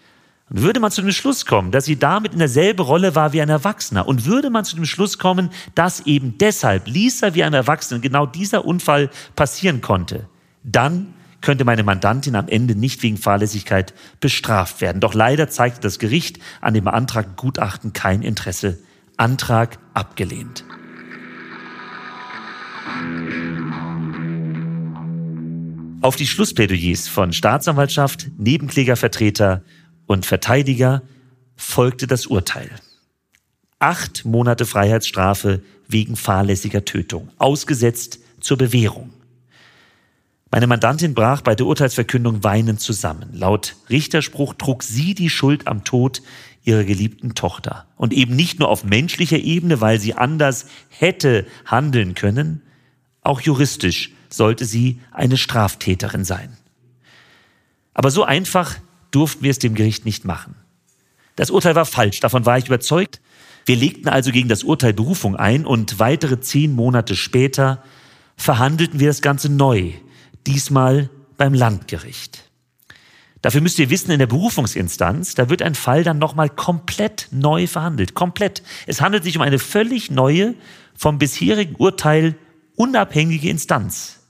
Würde 0.54 0.80
man 0.80 0.90
zu 0.90 1.00
dem 1.00 1.12
Schluss 1.12 1.46
kommen, 1.46 1.70
dass 1.70 1.86
sie 1.86 1.98
damit 1.98 2.34
in 2.34 2.38
derselben 2.38 2.82
Rolle 2.82 3.14
war 3.14 3.32
wie 3.32 3.40
ein 3.40 3.48
Erwachsener 3.48 4.06
und 4.06 4.26
würde 4.26 4.50
man 4.50 4.66
zu 4.66 4.76
dem 4.76 4.84
Schluss 4.84 5.18
kommen, 5.18 5.48
dass 5.74 6.00
eben 6.00 6.36
deshalb 6.36 6.86
Lisa 6.86 7.34
wie 7.34 7.42
ein 7.42 7.54
Erwachsener 7.54 8.00
genau 8.00 8.26
dieser 8.26 8.66
Unfall 8.66 9.08
passieren 9.34 9.80
konnte, 9.80 10.28
dann 10.62 11.14
könnte 11.40 11.64
meine 11.64 11.84
Mandantin 11.84 12.36
am 12.36 12.48
Ende 12.48 12.74
nicht 12.74 13.02
wegen 13.02 13.16
Fahrlässigkeit 13.16 13.94
bestraft 14.20 14.82
werden. 14.82 15.00
Doch 15.00 15.14
leider 15.14 15.48
zeigte 15.48 15.80
das 15.80 15.98
Gericht 15.98 16.38
an 16.60 16.74
dem 16.74 16.84
beantragten 16.84 17.34
Gutachten 17.36 17.94
kein 17.94 18.20
Interesse. 18.20 18.78
Antrag 19.16 19.78
abgelehnt. 19.94 20.64
Auf 26.02 26.16
die 26.16 26.26
Schlussplädoyers 26.26 27.08
von 27.08 27.32
Staatsanwaltschaft, 27.32 28.26
Nebenklägervertreter 28.36 29.62
und 30.06 30.26
Verteidiger 30.26 31.02
folgte 31.56 32.06
das 32.06 32.26
Urteil. 32.26 32.70
Acht 33.78 34.24
Monate 34.24 34.66
Freiheitsstrafe 34.66 35.62
wegen 35.88 36.16
fahrlässiger 36.16 36.84
Tötung, 36.84 37.28
ausgesetzt 37.38 38.20
zur 38.40 38.58
Bewährung. 38.58 39.12
Meine 40.50 40.66
Mandantin 40.66 41.14
brach 41.14 41.40
bei 41.40 41.54
der 41.54 41.66
Urteilsverkündung 41.66 42.44
weinend 42.44 42.80
zusammen. 42.80 43.30
Laut 43.32 43.74
Richterspruch 43.88 44.52
trug 44.54 44.82
sie 44.82 45.14
die 45.14 45.30
Schuld 45.30 45.66
am 45.66 45.82
Tod 45.82 46.20
ihrer 46.62 46.84
geliebten 46.84 47.34
Tochter. 47.34 47.86
Und 47.96 48.12
eben 48.12 48.36
nicht 48.36 48.58
nur 48.58 48.68
auf 48.68 48.84
menschlicher 48.84 49.38
Ebene, 49.38 49.80
weil 49.80 49.98
sie 49.98 50.14
anders 50.14 50.66
hätte 50.90 51.46
handeln 51.64 52.14
können, 52.14 52.60
auch 53.22 53.40
juristisch 53.40 54.10
sollte 54.28 54.66
sie 54.66 55.00
eine 55.10 55.38
Straftäterin 55.38 56.24
sein. 56.24 56.56
Aber 57.94 58.10
so 58.10 58.24
einfach 58.24 58.76
durften 59.12 59.44
wir 59.44 59.50
es 59.50 59.60
dem 59.60 59.74
Gericht 59.74 60.04
nicht 60.04 60.24
machen. 60.24 60.56
Das 61.36 61.50
Urteil 61.50 61.74
war 61.74 61.86
falsch, 61.86 62.20
davon 62.20 62.44
war 62.44 62.58
ich 62.58 62.66
überzeugt. 62.66 63.20
Wir 63.64 63.76
legten 63.76 64.08
also 64.08 64.32
gegen 64.32 64.48
das 64.48 64.64
Urteil 64.64 64.92
Berufung 64.92 65.36
ein 65.36 65.64
und 65.64 66.00
weitere 66.00 66.40
zehn 66.40 66.72
Monate 66.72 67.14
später 67.14 67.82
verhandelten 68.36 68.98
wir 68.98 69.06
das 69.06 69.22
Ganze 69.22 69.48
neu 69.48 69.92
diesmal 70.46 71.10
beim 71.36 71.54
Landgericht. 71.54 72.50
Dafür 73.40 73.60
müsst 73.60 73.78
ihr 73.78 73.90
wissen, 73.90 74.12
in 74.12 74.20
der 74.20 74.26
Berufungsinstanz, 74.26 75.34
da 75.34 75.48
wird 75.48 75.62
ein 75.62 75.74
Fall 75.74 76.04
dann 76.04 76.18
nochmal 76.18 76.48
komplett 76.48 77.28
neu 77.32 77.66
verhandelt. 77.66 78.14
Komplett. 78.14 78.62
Es 78.86 79.00
handelt 79.00 79.24
sich 79.24 79.36
um 79.36 79.42
eine 79.42 79.58
völlig 79.58 80.10
neue, 80.10 80.54
vom 80.94 81.18
bisherigen 81.18 81.74
Urteil 81.76 82.36
unabhängige 82.76 83.48
Instanz. 83.48 84.20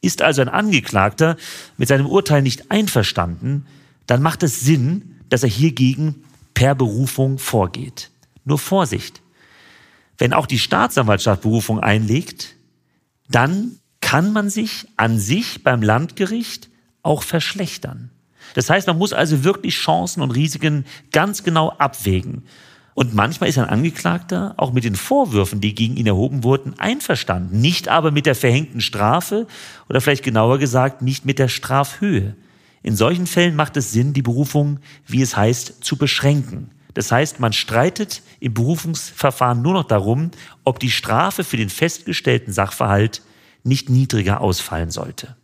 Ist 0.00 0.22
also 0.22 0.42
ein 0.42 0.48
Angeklagter 0.48 1.36
mit 1.76 1.88
seinem 1.88 2.06
Urteil 2.06 2.42
nicht 2.42 2.70
einverstanden, 2.70 3.66
dann 4.10 4.22
macht 4.22 4.42
es 4.42 4.58
Sinn, 4.58 5.20
dass 5.28 5.44
er 5.44 5.48
hiergegen 5.48 6.24
per 6.52 6.74
Berufung 6.74 7.38
vorgeht. 7.38 8.10
Nur 8.44 8.58
Vorsicht. 8.58 9.22
Wenn 10.18 10.32
auch 10.32 10.46
die 10.46 10.58
Staatsanwaltschaft 10.58 11.42
Berufung 11.42 11.78
einlegt, 11.78 12.56
dann 13.28 13.78
kann 14.00 14.32
man 14.32 14.50
sich 14.50 14.88
an 14.96 15.20
sich 15.20 15.62
beim 15.62 15.80
Landgericht 15.80 16.70
auch 17.04 17.22
verschlechtern. 17.22 18.10
Das 18.54 18.68
heißt, 18.68 18.88
man 18.88 18.98
muss 18.98 19.12
also 19.12 19.44
wirklich 19.44 19.76
Chancen 19.76 20.22
und 20.22 20.32
Risiken 20.32 20.86
ganz 21.12 21.44
genau 21.44 21.70
abwägen. 21.78 22.42
Und 22.94 23.14
manchmal 23.14 23.48
ist 23.48 23.58
ein 23.58 23.68
Angeklagter 23.68 24.54
auch 24.56 24.72
mit 24.72 24.82
den 24.82 24.96
Vorwürfen, 24.96 25.60
die 25.60 25.76
gegen 25.76 25.96
ihn 25.96 26.08
erhoben 26.08 26.42
wurden, 26.42 26.76
einverstanden, 26.80 27.60
nicht 27.60 27.86
aber 27.86 28.10
mit 28.10 28.26
der 28.26 28.34
verhängten 28.34 28.80
Strafe 28.80 29.46
oder 29.88 30.00
vielleicht 30.00 30.24
genauer 30.24 30.58
gesagt 30.58 31.00
nicht 31.00 31.24
mit 31.24 31.38
der 31.38 31.46
Strafhöhe. 31.46 32.34
In 32.82 32.96
solchen 32.96 33.26
Fällen 33.26 33.56
macht 33.56 33.76
es 33.76 33.92
Sinn, 33.92 34.12
die 34.12 34.22
Berufung, 34.22 34.80
wie 35.06 35.22
es 35.22 35.36
heißt, 35.36 35.84
zu 35.84 35.96
beschränken. 35.96 36.70
Das 36.94 37.12
heißt, 37.12 37.38
man 37.38 37.52
streitet 37.52 38.22
im 38.40 38.54
Berufungsverfahren 38.54 39.62
nur 39.62 39.74
noch 39.74 39.84
darum, 39.84 40.30
ob 40.64 40.80
die 40.80 40.90
Strafe 40.90 41.44
für 41.44 41.56
den 41.56 41.70
festgestellten 41.70 42.52
Sachverhalt 42.52 43.22
nicht 43.62 43.90
niedriger 43.90 44.40
ausfallen 44.40 44.90
sollte. 44.90 45.36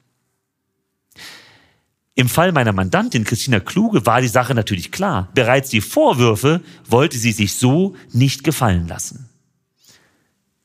Im 2.14 2.31
Fall 2.31 2.51
meiner 2.53 2.72
Mandantin 2.72 3.25
Christina 3.25 3.61
Kluge 3.61 4.07
war 4.07 4.22
die 4.22 4.29
Sache 4.29 4.55
natürlich 4.55 4.90
klar. 4.90 5.29
Bereits 5.35 5.68
die 5.68 5.83
Vorwürfe 5.83 6.62
wollte 6.88 7.18
sie 7.18 7.33
sich 7.33 7.57
so 7.57 7.94
nicht 8.11 8.42
gefallen 8.42 8.88
lassen. 8.88 9.29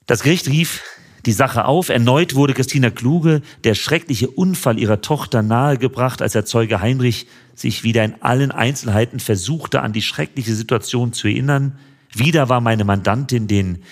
Das 0.05 0.23
Gericht 0.23 0.47
rief 0.47 0.81
die 1.25 1.31
Sache 1.31 1.65
auf. 1.65 1.89
Erneut 1.89 2.35
wurde 2.35 2.53
Christina 2.53 2.89
Kluge 2.89 3.41
der 3.63 3.75
schreckliche 3.75 4.29
Unfall 4.29 4.79
ihrer 4.79 5.01
Tochter 5.01 5.41
nahegebracht, 5.41 6.21
als 6.21 6.33
der 6.33 6.45
Zeuge 6.45 6.81
Heinrich 6.81 7.27
sich 7.55 7.83
wieder 7.83 8.03
in 8.03 8.21
allen 8.21 8.51
Einzelheiten 8.51 9.19
versuchte, 9.19 9.81
an 9.81 9.93
die 9.93 10.01
schreckliche 10.01 10.55
Situation 10.55 11.13
zu 11.13 11.27
erinnern. 11.27 11.77
Wieder 12.13 12.49
war 12.49 12.61
meine 12.61 12.83
Mandantin 12.83 13.47
den 13.47 13.83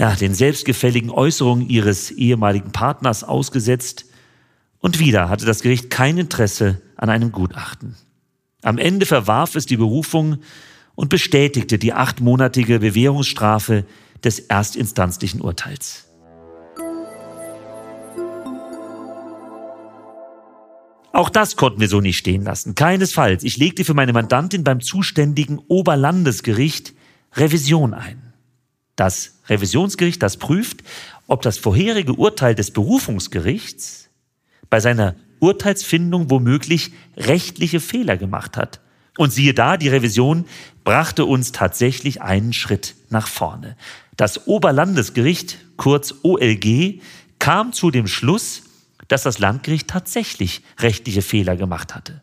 ja, 0.00 0.16
den 0.16 0.34
selbstgefälligen 0.34 1.10
Äußerungen 1.10 1.68
ihres 1.68 2.10
ehemaligen 2.10 2.72
Partners 2.72 3.22
ausgesetzt. 3.22 4.06
Und 4.78 4.98
wieder 4.98 5.28
hatte 5.28 5.44
das 5.44 5.60
Gericht 5.60 5.90
kein 5.90 6.16
Interesse 6.16 6.80
an 6.96 7.10
einem 7.10 7.32
Gutachten. 7.32 7.96
Am 8.62 8.78
Ende 8.78 9.04
verwarf 9.04 9.56
es 9.56 9.66
die 9.66 9.76
Berufung 9.76 10.38
und 10.94 11.10
bestätigte 11.10 11.78
die 11.78 11.92
achtmonatige 11.92 12.78
Bewährungsstrafe 12.78 13.84
des 14.24 14.38
erstinstanzlichen 14.38 15.42
Urteils. 15.42 16.06
Auch 21.12 21.28
das 21.28 21.56
konnten 21.56 21.80
wir 21.80 21.88
so 21.88 22.00
nicht 22.00 22.18
stehen 22.18 22.42
lassen. 22.42 22.74
Keinesfalls. 22.74 23.42
Ich 23.42 23.56
legte 23.56 23.84
für 23.84 23.94
meine 23.94 24.12
Mandantin 24.12 24.64
beim 24.64 24.80
zuständigen 24.80 25.58
Oberlandesgericht 25.58 26.94
Revision 27.34 27.94
ein. 27.94 28.32
Das 28.96 29.40
Revisionsgericht, 29.48 30.22
das 30.22 30.36
prüft, 30.36 30.82
ob 31.26 31.42
das 31.42 31.58
vorherige 31.58 32.14
Urteil 32.14 32.54
des 32.54 32.70
Berufungsgerichts 32.70 34.08
bei 34.68 34.78
seiner 34.78 35.16
Urteilsfindung 35.40 36.30
womöglich 36.30 36.92
rechtliche 37.16 37.80
Fehler 37.80 38.16
gemacht 38.16 38.56
hat. 38.56 38.80
Und 39.16 39.32
siehe 39.32 39.54
da, 39.54 39.76
die 39.76 39.88
Revision 39.88 40.44
brachte 40.84 41.24
uns 41.24 41.52
tatsächlich 41.52 42.22
einen 42.22 42.52
Schritt 42.52 42.94
nach 43.08 43.26
vorne. 43.26 43.76
Das 44.16 44.46
Oberlandesgericht, 44.46 45.58
kurz 45.76 46.14
OLG, 46.22 47.00
kam 47.38 47.72
zu 47.72 47.90
dem 47.90 48.06
Schluss, 48.06 48.62
dass 49.10 49.24
das 49.24 49.40
Landgericht 49.40 49.88
tatsächlich 49.88 50.62
rechtliche 50.78 51.20
Fehler 51.20 51.56
gemacht 51.56 51.94
hatte. 51.94 52.22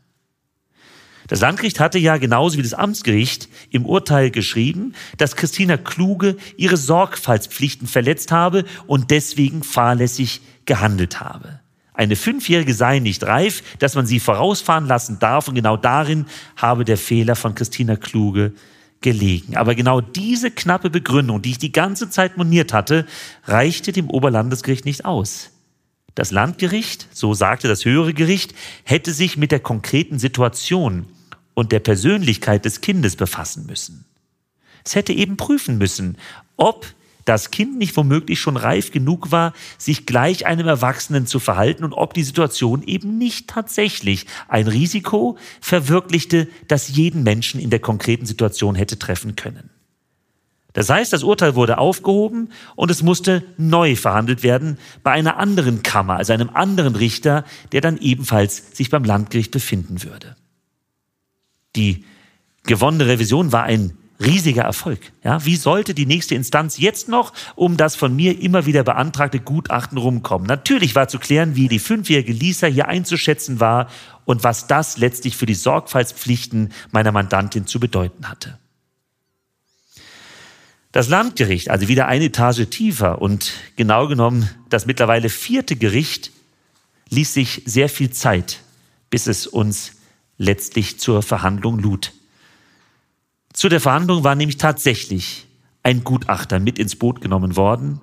Das 1.28 1.42
Landgericht 1.42 1.82
hatte 1.82 2.00
ja 2.00 2.16
genauso 2.16 2.58
wie 2.58 2.64
das 2.64 2.74
Amtsgericht 2.74 3.50
im 3.70 3.86
Urteil 3.86 4.32
geschrieben, 4.32 4.94
dass 5.18 5.36
Christina 5.36 5.76
Kluge 5.76 6.38
ihre 6.56 6.78
Sorgfaltspflichten 6.78 7.88
verletzt 7.88 8.32
habe 8.32 8.64
und 8.88 9.12
deswegen 9.12 9.64
fahrlässig 9.64 10.40
gehandelt 10.66 11.20
habe. 11.20 11.60
Eine 11.94 12.16
Fünfjährige 12.16 12.74
sei 12.74 13.00
nicht 13.00 13.26
reif, 13.26 13.62
dass 13.80 13.96
man 13.96 14.06
sie 14.06 14.22
vorausfahren 14.22 14.86
lassen 14.86 15.20
darf 15.20 15.50
und 15.50 15.56
genau 15.56 15.76
darin 15.76 16.26
habe 16.56 16.86
der 16.86 16.98
Fehler 16.98 17.36
von 17.36 17.54
Christina 17.54 17.98
Kluge 17.98 18.54
gelegen. 19.02 19.58
Aber 19.58 19.76
genau 19.76 20.00
diese 20.00 20.52
knappe 20.52 20.90
Begründung, 20.90 21.42
die 21.42 21.52
ich 21.52 21.58
die 21.58 21.74
ganze 21.74 22.10
Zeit 22.10 22.38
moniert 22.38 22.72
hatte, 22.72 23.06
reichte 23.44 23.92
dem 23.92 24.10
Oberlandesgericht 24.10 24.86
nicht 24.86 25.04
aus. 25.04 25.52
Das 26.18 26.32
Landgericht, 26.32 27.08
so 27.14 27.36
sagte 27.36 27.68
das 27.68 27.86
höhere 27.86 28.12
Gericht, 28.12 28.56
hätte 28.84 29.14
sich 29.14 29.38
mit 29.38 29.52
der 29.52 29.60
konkreten 29.60 30.18
Situation 30.18 31.06
und 31.54 31.72
der 31.72 31.80
Persönlichkeit 31.80 32.66
des 32.66 32.82
Kindes 32.82 33.16
befassen 33.16 33.68
müssen. 33.68 34.04
Es 34.84 34.96
hätte 34.96 35.14
eben 35.14 35.38
prüfen 35.38 35.78
müssen, 35.78 36.18
ob 36.56 36.88
das 37.26 37.52
Kind 37.52 37.78
nicht 37.78 37.96
womöglich 37.96 38.40
schon 38.40 38.58
reif 38.58 38.90
genug 38.90 39.32
war, 39.32 39.54
sich 39.78 40.08
gleich 40.08 40.48
einem 40.48 40.68
Erwachsenen 40.68 41.28
zu 41.28 41.38
verhalten 41.40 41.84
und 41.84 41.94
ob 41.94 42.16
die 42.16 42.24
Situation 42.24 42.82
eben 42.82 43.20
nicht 43.20 43.48
tatsächlich 43.48 44.26
ein 44.48 44.68
Risiko 44.68 45.38
verwirklichte, 45.62 46.48
das 46.68 46.88
jeden 46.88 47.22
Menschen 47.22 47.62
in 47.62 47.70
der 47.70 47.80
konkreten 47.80 48.26
Situation 48.26 48.74
hätte 48.74 48.98
treffen 48.98 49.36
können. 49.36 49.70
Das 50.78 50.92
heißt, 50.92 51.12
das 51.12 51.24
Urteil 51.24 51.56
wurde 51.56 51.80
aufgehoben 51.80 52.50
und 52.76 52.92
es 52.92 53.02
musste 53.02 53.44
neu 53.58 53.96
verhandelt 53.96 54.44
werden 54.44 54.78
bei 55.02 55.10
einer 55.10 55.38
anderen 55.38 55.82
Kammer, 55.82 56.18
also 56.18 56.34
einem 56.34 56.52
anderen 56.54 56.96
Richter, 56.96 57.46
der 57.72 57.82
dann 57.82 57.98
ebenfalls 57.98 58.78
sich 58.78 58.92
beim 58.92 59.04
Landgericht 59.04 59.50
befinden 59.50 60.04
würde. 60.04 60.36
Die 61.76 62.06
gewonnene 62.62 63.08
Revision 63.08 63.52
war 63.52 63.64
ein 63.64 63.98
riesiger 64.24 64.66
Erfolg. 64.66 65.00
Ja, 65.24 65.44
wie 65.44 65.56
sollte 65.56 65.96
die 65.96 66.06
nächste 66.06 66.36
Instanz 66.36 66.78
jetzt 66.78 67.10
noch 67.10 67.34
um 67.56 67.76
das 67.76 67.96
von 67.96 68.16
mir 68.16 68.40
immer 68.40 68.68
wieder 68.68 68.84
beantragte 68.84 69.40
Gutachten 69.40 69.98
rumkommen? 69.98 70.46
Natürlich 70.46 70.94
war 70.94 71.08
zu 71.08 71.18
klären, 71.18 71.56
wie 71.56 71.70
die 71.70 71.80
fünfjährige 71.80 72.34
Lisa 72.34 72.68
hier 72.68 72.88
einzuschätzen 72.88 73.60
war 73.60 73.90
und 74.26 74.44
was 74.44 74.68
das 74.68 75.00
letztlich 75.00 75.38
für 75.38 75.48
die 75.48 75.56
Sorgfaltspflichten 75.56 76.72
meiner 76.92 77.12
Mandantin 77.12 77.66
zu 77.66 77.80
bedeuten 77.80 78.30
hatte. 78.30 78.60
Das 80.98 81.10
Landgericht, 81.10 81.70
also 81.70 81.88
wieder 81.90 82.08
eine 82.08 82.26
Etage 82.26 82.68
tiefer 82.72 83.22
und 83.22 83.54
genau 83.76 84.08
genommen 84.08 84.50
das 84.68 84.88
mittlerweile 84.88 85.30
vierte 85.30 85.76
Gericht, 85.76 86.32
ließ 87.12 87.36
sich 87.36 87.62
sehr 87.68 87.88
viel 87.88 88.10
Zeit, 88.10 88.62
bis 89.12 89.28
es 89.28 89.46
uns 89.46 89.92
letztlich 90.40 91.00
zur 91.00 91.22
Verhandlung 91.22 91.78
lud. 91.78 92.14
Zu 93.54 93.70
der 93.70 93.80
Verhandlung 93.80 94.24
war 94.24 94.34
nämlich 94.34 94.58
tatsächlich 94.58 95.46
ein 95.84 96.04
Gutachter 96.04 96.60
mit 96.60 96.80
ins 96.80 96.96
Boot 96.96 97.22
genommen 97.22 97.56
worden, 97.56 98.02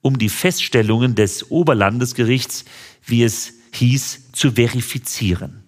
um 0.00 0.18
die 0.18 0.28
Feststellungen 0.28 1.14
des 1.14 1.52
Oberlandesgerichts, 1.52 2.64
wie 3.06 3.22
es 3.22 3.52
hieß, 3.74 4.32
zu 4.32 4.50
verifizieren. 4.50 5.62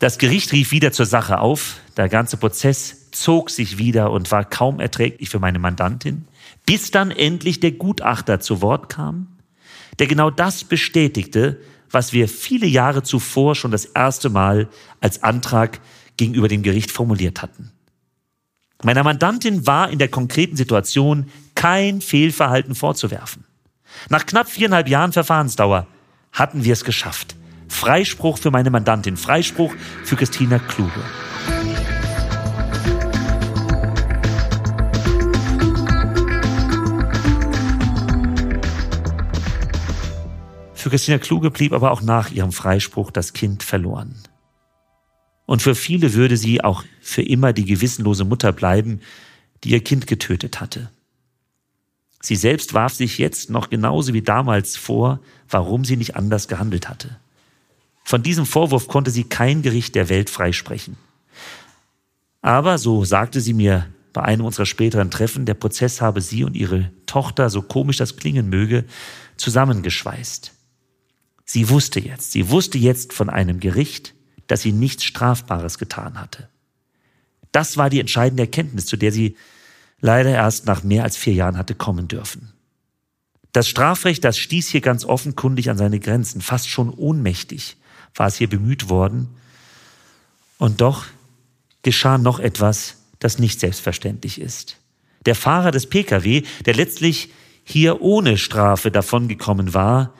Das 0.00 0.18
Gericht 0.18 0.52
rief 0.52 0.70
wieder 0.70 0.92
zur 0.92 1.06
Sache 1.06 1.38
auf, 1.38 1.76
der 1.96 2.10
ganze 2.10 2.36
Prozess 2.36 2.99
zog 3.12 3.50
sich 3.50 3.78
wieder 3.78 4.10
und 4.10 4.30
war 4.30 4.44
kaum 4.44 4.80
erträglich 4.80 5.28
für 5.28 5.38
meine 5.38 5.58
Mandantin, 5.58 6.26
bis 6.66 6.90
dann 6.90 7.10
endlich 7.10 7.60
der 7.60 7.72
Gutachter 7.72 8.40
zu 8.40 8.62
Wort 8.62 8.88
kam, 8.88 9.28
der 9.98 10.06
genau 10.06 10.30
das 10.30 10.64
bestätigte, 10.64 11.60
was 11.90 12.12
wir 12.12 12.28
viele 12.28 12.66
Jahre 12.66 13.02
zuvor 13.02 13.54
schon 13.54 13.70
das 13.70 13.84
erste 13.84 14.30
Mal 14.30 14.68
als 15.00 15.22
Antrag 15.22 15.80
gegenüber 16.16 16.48
dem 16.48 16.62
Gericht 16.62 16.90
formuliert 16.90 17.42
hatten. 17.42 17.72
Meiner 18.82 19.02
Mandantin 19.02 19.66
war 19.66 19.90
in 19.90 19.98
der 19.98 20.08
konkreten 20.08 20.56
Situation 20.56 21.26
kein 21.54 22.00
Fehlverhalten 22.00 22.74
vorzuwerfen. 22.74 23.44
Nach 24.08 24.24
knapp 24.24 24.48
viereinhalb 24.48 24.88
Jahren 24.88 25.12
Verfahrensdauer 25.12 25.86
hatten 26.32 26.64
wir 26.64 26.72
es 26.72 26.84
geschafft. 26.84 27.36
Freispruch 27.68 28.38
für 28.38 28.50
meine 28.50 28.70
Mandantin, 28.70 29.16
Freispruch 29.16 29.74
für 30.04 30.16
Christina 30.16 30.58
Kluge. 30.58 31.02
Für 40.80 40.88
Christina 40.88 41.18
Kluge 41.18 41.50
blieb 41.50 41.74
aber 41.74 41.90
auch 41.90 42.00
nach 42.00 42.30
ihrem 42.30 42.52
Freispruch 42.52 43.10
das 43.10 43.34
Kind 43.34 43.62
verloren. 43.62 44.14
Und 45.44 45.60
für 45.60 45.74
viele 45.74 46.14
würde 46.14 46.38
sie 46.38 46.64
auch 46.64 46.84
für 47.02 47.20
immer 47.20 47.52
die 47.52 47.66
gewissenlose 47.66 48.24
Mutter 48.24 48.50
bleiben, 48.50 49.00
die 49.62 49.72
ihr 49.72 49.84
Kind 49.84 50.06
getötet 50.06 50.58
hatte. 50.58 50.90
Sie 52.22 52.34
selbst 52.34 52.72
warf 52.72 52.94
sich 52.94 53.18
jetzt 53.18 53.50
noch 53.50 53.68
genauso 53.68 54.14
wie 54.14 54.22
damals 54.22 54.78
vor, 54.78 55.20
warum 55.50 55.84
sie 55.84 55.98
nicht 55.98 56.16
anders 56.16 56.48
gehandelt 56.48 56.88
hatte. 56.88 57.18
Von 58.02 58.22
diesem 58.22 58.46
Vorwurf 58.46 58.88
konnte 58.88 59.10
sie 59.10 59.24
kein 59.24 59.60
Gericht 59.60 59.94
der 59.94 60.08
Welt 60.08 60.30
freisprechen. 60.30 60.96
Aber, 62.40 62.78
so 62.78 63.04
sagte 63.04 63.42
sie 63.42 63.52
mir 63.52 63.86
bei 64.14 64.22
einem 64.22 64.46
unserer 64.46 64.64
späteren 64.64 65.10
Treffen, 65.10 65.44
der 65.44 65.52
Prozess 65.52 66.00
habe 66.00 66.22
sie 66.22 66.42
und 66.42 66.56
ihre 66.56 66.90
Tochter, 67.04 67.50
so 67.50 67.60
komisch 67.60 67.98
das 67.98 68.16
klingen 68.16 68.48
möge, 68.48 68.86
zusammengeschweißt. 69.36 70.54
Sie 71.52 71.68
wusste 71.68 71.98
jetzt, 71.98 72.30
sie 72.30 72.48
wusste 72.48 72.78
jetzt 72.78 73.12
von 73.12 73.28
einem 73.28 73.58
Gericht, 73.58 74.14
dass 74.46 74.62
sie 74.62 74.70
nichts 74.70 75.02
Strafbares 75.02 75.78
getan 75.78 76.20
hatte. 76.20 76.48
Das 77.50 77.76
war 77.76 77.90
die 77.90 77.98
entscheidende 77.98 78.44
Erkenntnis, 78.44 78.86
zu 78.86 78.96
der 78.96 79.10
sie 79.10 79.36
leider 79.98 80.30
erst 80.30 80.66
nach 80.66 80.84
mehr 80.84 81.02
als 81.02 81.16
vier 81.16 81.32
Jahren 81.34 81.58
hatte 81.58 81.74
kommen 81.74 82.06
dürfen. 82.06 82.52
Das 83.50 83.68
Strafrecht, 83.68 84.22
das 84.22 84.38
stieß 84.38 84.68
hier 84.68 84.80
ganz 84.80 85.04
offenkundig 85.04 85.70
an 85.70 85.76
seine 85.76 85.98
Grenzen. 85.98 86.40
Fast 86.40 86.68
schon 86.68 86.88
ohnmächtig 86.88 87.78
war 88.14 88.28
es 88.28 88.36
hier 88.36 88.48
bemüht 88.48 88.88
worden. 88.88 89.26
Und 90.56 90.80
doch 90.80 91.06
geschah 91.82 92.16
noch 92.16 92.38
etwas, 92.38 92.98
das 93.18 93.40
nicht 93.40 93.58
selbstverständlich 93.58 94.40
ist. 94.40 94.76
Der 95.26 95.34
Fahrer 95.34 95.72
des 95.72 95.88
Pkw, 95.88 96.44
der 96.64 96.74
letztlich 96.74 97.32
hier 97.64 98.02
ohne 98.02 98.38
Strafe 98.38 98.92
davongekommen 98.92 99.74
war, 99.74 100.14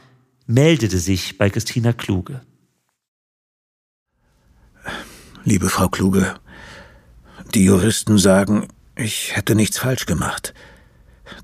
meldete 0.51 0.99
sich 0.99 1.39
bei 1.39 1.49
Christina 1.49 1.93
Kluge. 1.93 2.41
Liebe 5.45 5.69
Frau 5.69 5.89
Kluge, 5.89 6.35
die 7.55 7.65
Juristen 7.65 8.19
sagen, 8.19 8.67
ich 8.97 9.37
hätte 9.37 9.55
nichts 9.55 9.79
falsch 9.79 10.07
gemacht. 10.07 10.53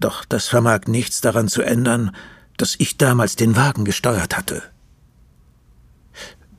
Doch 0.00 0.24
das 0.24 0.48
vermag 0.48 0.88
nichts 0.88 1.20
daran 1.20 1.46
zu 1.48 1.62
ändern, 1.62 2.14
dass 2.56 2.74
ich 2.78 2.98
damals 2.98 3.36
den 3.36 3.54
Wagen 3.54 3.84
gesteuert 3.84 4.36
hatte. 4.36 4.62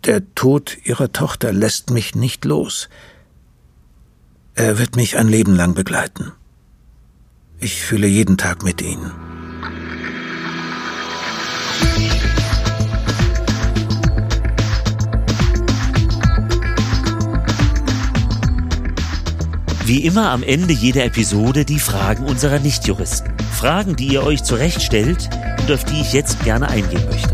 Der 0.06 0.34
Tod 0.34 0.78
Ihrer 0.86 1.12
Tochter 1.12 1.52
lässt 1.52 1.90
mich 1.90 2.16
nicht 2.16 2.46
los. 2.46 2.88
Er 4.56 4.80
wird 4.80 4.96
mich 4.96 5.18
ein 5.18 5.28
Leben 5.28 5.54
lang 5.54 5.74
begleiten. 5.74 6.32
Ich 7.60 7.82
fühle 7.82 8.08
jeden 8.08 8.38
Tag 8.38 8.64
mit 8.64 8.82
Ihnen. 8.82 9.37
Wie 19.88 20.04
immer 20.04 20.32
am 20.32 20.44
Ende 20.44 20.74
jeder 20.74 21.06
Episode 21.06 21.64
die 21.64 21.80
Fragen 21.80 22.26
unserer 22.26 22.60
Nichtjuristen. 22.60 23.32
Fragen, 23.58 23.96
die 23.96 24.08
ihr 24.08 24.22
euch 24.22 24.44
zurecht 24.44 24.82
stellt 24.82 25.30
und 25.62 25.72
auf 25.72 25.86
die 25.86 26.02
ich 26.02 26.12
jetzt 26.12 26.44
gerne 26.44 26.68
eingehen 26.68 27.06
möchte. 27.10 27.34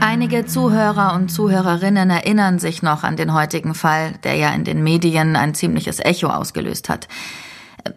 Einige 0.00 0.44
Zuhörer 0.44 1.14
und 1.14 1.30
Zuhörerinnen 1.30 2.10
erinnern 2.10 2.58
sich 2.58 2.82
noch 2.82 3.04
an 3.04 3.16
den 3.16 3.32
heutigen 3.32 3.74
Fall, 3.74 4.12
der 4.22 4.34
ja 4.34 4.50
in 4.50 4.64
den 4.64 4.82
Medien 4.82 5.34
ein 5.34 5.54
ziemliches 5.54 5.98
Echo 5.98 6.26
ausgelöst 6.26 6.90
hat. 6.90 7.08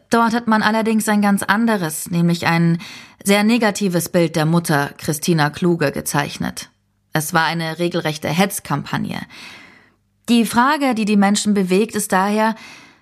Dort 0.09 0.33
hat 0.33 0.47
man 0.47 0.63
allerdings 0.63 1.09
ein 1.09 1.21
ganz 1.21 1.43
anderes, 1.43 2.09
nämlich 2.09 2.47
ein 2.47 2.77
sehr 3.21 3.43
negatives 3.43 4.07
Bild 4.07 4.37
der 4.37 4.45
Mutter 4.45 4.91
Christina 4.97 5.49
Kluge 5.49 5.91
gezeichnet. 5.91 6.69
Es 7.15 7.33
war 7.33 7.45
eine 7.45 7.79
regelrechte 7.79 8.27
Hetzkampagne. 8.27 9.21
Die 10.27 10.43
Frage, 10.45 10.95
die 10.95 11.05
die 11.05 11.15
Menschen 11.15 11.53
bewegt, 11.53 11.95
ist 11.95 12.11
daher, 12.11 12.55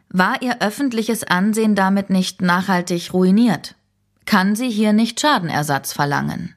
war 0.10 0.40
ihr 0.44 0.62
öffentliches 0.62 1.24
Ansehen 1.24 1.74
damit 1.74 2.12
nicht 2.12 2.40
nachhaltig 2.40 3.12
ruiniert? 3.12 3.74
Kann 4.26 4.56
sie 4.56 4.70
hier 4.70 4.94
nicht 4.94 5.20
Schadenersatz 5.20 5.94
verlangen? 5.94 6.54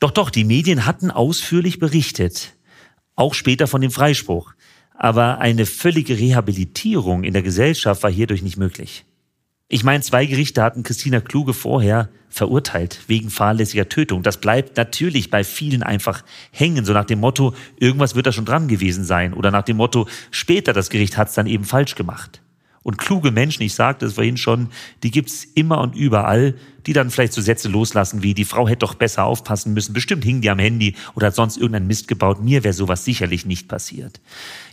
Doch, 0.00 0.10
doch, 0.10 0.30
die 0.30 0.42
Medien 0.42 0.84
hatten 0.84 1.12
ausführlich 1.12 1.78
berichtet, 1.78 2.56
auch 3.14 3.32
später 3.32 3.68
von 3.68 3.80
dem 3.80 3.92
Freispruch. 3.92 4.52
Aber 4.94 5.38
eine 5.38 5.64
völlige 5.64 6.18
Rehabilitierung 6.18 7.22
in 7.22 7.34
der 7.34 7.42
Gesellschaft 7.42 8.02
war 8.02 8.10
hierdurch 8.10 8.42
nicht 8.42 8.56
möglich. 8.56 9.04
Ich 9.68 9.82
meine, 9.82 10.02
zwei 10.02 10.26
Gerichte 10.26 10.62
hatten 10.62 10.84
Christina 10.84 11.20
Kluge 11.20 11.52
vorher 11.52 12.08
verurteilt 12.28 13.00
wegen 13.08 13.30
fahrlässiger 13.30 13.88
Tötung. 13.88 14.22
Das 14.22 14.40
bleibt 14.40 14.76
natürlich 14.76 15.28
bei 15.28 15.42
vielen 15.42 15.82
einfach 15.82 16.22
hängen, 16.52 16.84
so 16.84 16.92
nach 16.92 17.04
dem 17.04 17.18
Motto, 17.18 17.52
irgendwas 17.80 18.14
wird 18.14 18.28
da 18.28 18.32
schon 18.32 18.44
dran 18.44 18.68
gewesen 18.68 19.04
sein 19.04 19.34
oder 19.34 19.50
nach 19.50 19.64
dem 19.64 19.78
Motto, 19.78 20.06
später 20.30 20.72
das 20.72 20.88
Gericht 20.88 21.16
hat 21.16 21.28
es 21.28 21.34
dann 21.34 21.48
eben 21.48 21.64
falsch 21.64 21.96
gemacht. 21.96 22.42
Und 22.84 22.98
kluge 22.98 23.32
Menschen, 23.32 23.64
ich 23.64 23.74
sagte 23.74 24.06
es 24.06 24.12
vorhin 24.12 24.36
schon, 24.36 24.68
die 25.02 25.10
gibt's 25.10 25.42
immer 25.42 25.80
und 25.80 25.96
überall, 25.96 26.54
die 26.86 26.92
dann 26.92 27.10
vielleicht 27.10 27.32
so 27.32 27.40
Sätze 27.40 27.68
loslassen 27.68 28.22
wie, 28.22 28.34
die 28.34 28.44
Frau 28.44 28.68
hätte 28.68 28.86
doch 28.86 28.94
besser 28.94 29.24
aufpassen 29.24 29.74
müssen, 29.74 29.92
bestimmt 29.92 30.22
hing 30.22 30.40
die 30.40 30.50
am 30.50 30.60
Handy 30.60 30.94
oder 31.16 31.26
hat 31.26 31.34
sonst 31.34 31.56
irgendeinen 31.56 31.88
Mist 31.88 32.06
gebaut, 32.06 32.40
mir 32.40 32.62
wäre 32.62 32.74
sowas 32.74 33.04
sicherlich 33.04 33.44
nicht 33.44 33.66
passiert. 33.66 34.20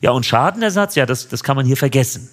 Ja, 0.01 0.12
und 0.12 0.27
Schadenersatz, 0.27 0.93
ja, 0.93 1.08
das, 1.08 1.27
das 1.29 1.41
kann 1.41 1.56
man 1.56 1.65
hier 1.65 1.77
vergessen. 1.77 2.29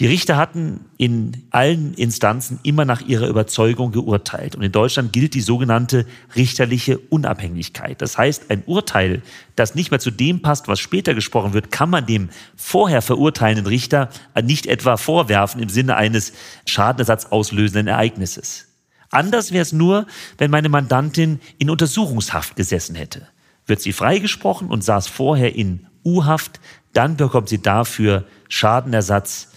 Die 0.00 0.06
Richter 0.06 0.38
hatten 0.38 0.86
in 0.96 1.46
allen 1.50 1.92
Instanzen 1.92 2.58
immer 2.62 2.86
nach 2.86 3.02
ihrer 3.02 3.28
Überzeugung 3.28 3.92
geurteilt. 3.92 4.56
Und 4.56 4.62
in 4.62 4.72
Deutschland 4.72 5.12
gilt 5.12 5.34
die 5.34 5.42
sogenannte 5.42 6.06
richterliche 6.34 6.98
Unabhängigkeit. 6.98 8.00
Das 8.00 8.16
heißt, 8.16 8.50
ein 8.50 8.62
Urteil, 8.64 9.20
das 9.56 9.74
nicht 9.74 9.90
mehr 9.90 10.00
zu 10.00 10.10
dem 10.10 10.40
passt, 10.40 10.68
was 10.68 10.80
später 10.80 11.12
gesprochen 11.12 11.52
wird, 11.52 11.70
kann 11.70 11.90
man 11.90 12.06
dem 12.06 12.30
vorher 12.56 13.02
verurteilenden 13.02 13.66
Richter 13.66 14.08
nicht 14.42 14.64
etwa 14.64 14.96
vorwerfen 14.96 15.60
im 15.60 15.68
Sinne 15.68 15.96
eines 15.96 16.32
schadenersatzauslösenden 16.64 17.86
Ereignisses. 17.86 18.68
Anders 19.10 19.52
wäre 19.52 19.62
es 19.62 19.74
nur, 19.74 20.06
wenn 20.38 20.50
meine 20.50 20.70
Mandantin 20.70 21.40
in 21.58 21.68
Untersuchungshaft 21.68 22.56
gesessen 22.56 22.94
hätte. 22.94 23.28
Wird 23.66 23.82
sie 23.82 23.92
freigesprochen 23.92 24.68
und 24.68 24.82
saß 24.82 25.08
vorher 25.08 25.54
in 25.54 25.86
U-Haft, 26.06 26.58
dann 26.94 27.18
bekommt 27.18 27.50
sie 27.50 27.60
dafür 27.60 28.24
Schadenersatz 28.48 29.49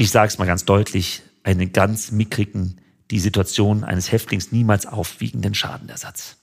ich 0.00 0.10
sage 0.10 0.28
es 0.28 0.38
mal 0.38 0.46
ganz 0.46 0.64
deutlich, 0.64 1.22
einen 1.42 1.74
ganz 1.74 2.10
mickrigen, 2.10 2.80
die 3.10 3.20
Situation 3.20 3.84
eines 3.84 4.10
Häftlings 4.10 4.50
niemals 4.50 4.86
aufwiegenden 4.86 5.52
Schadenersatz. 5.52 6.36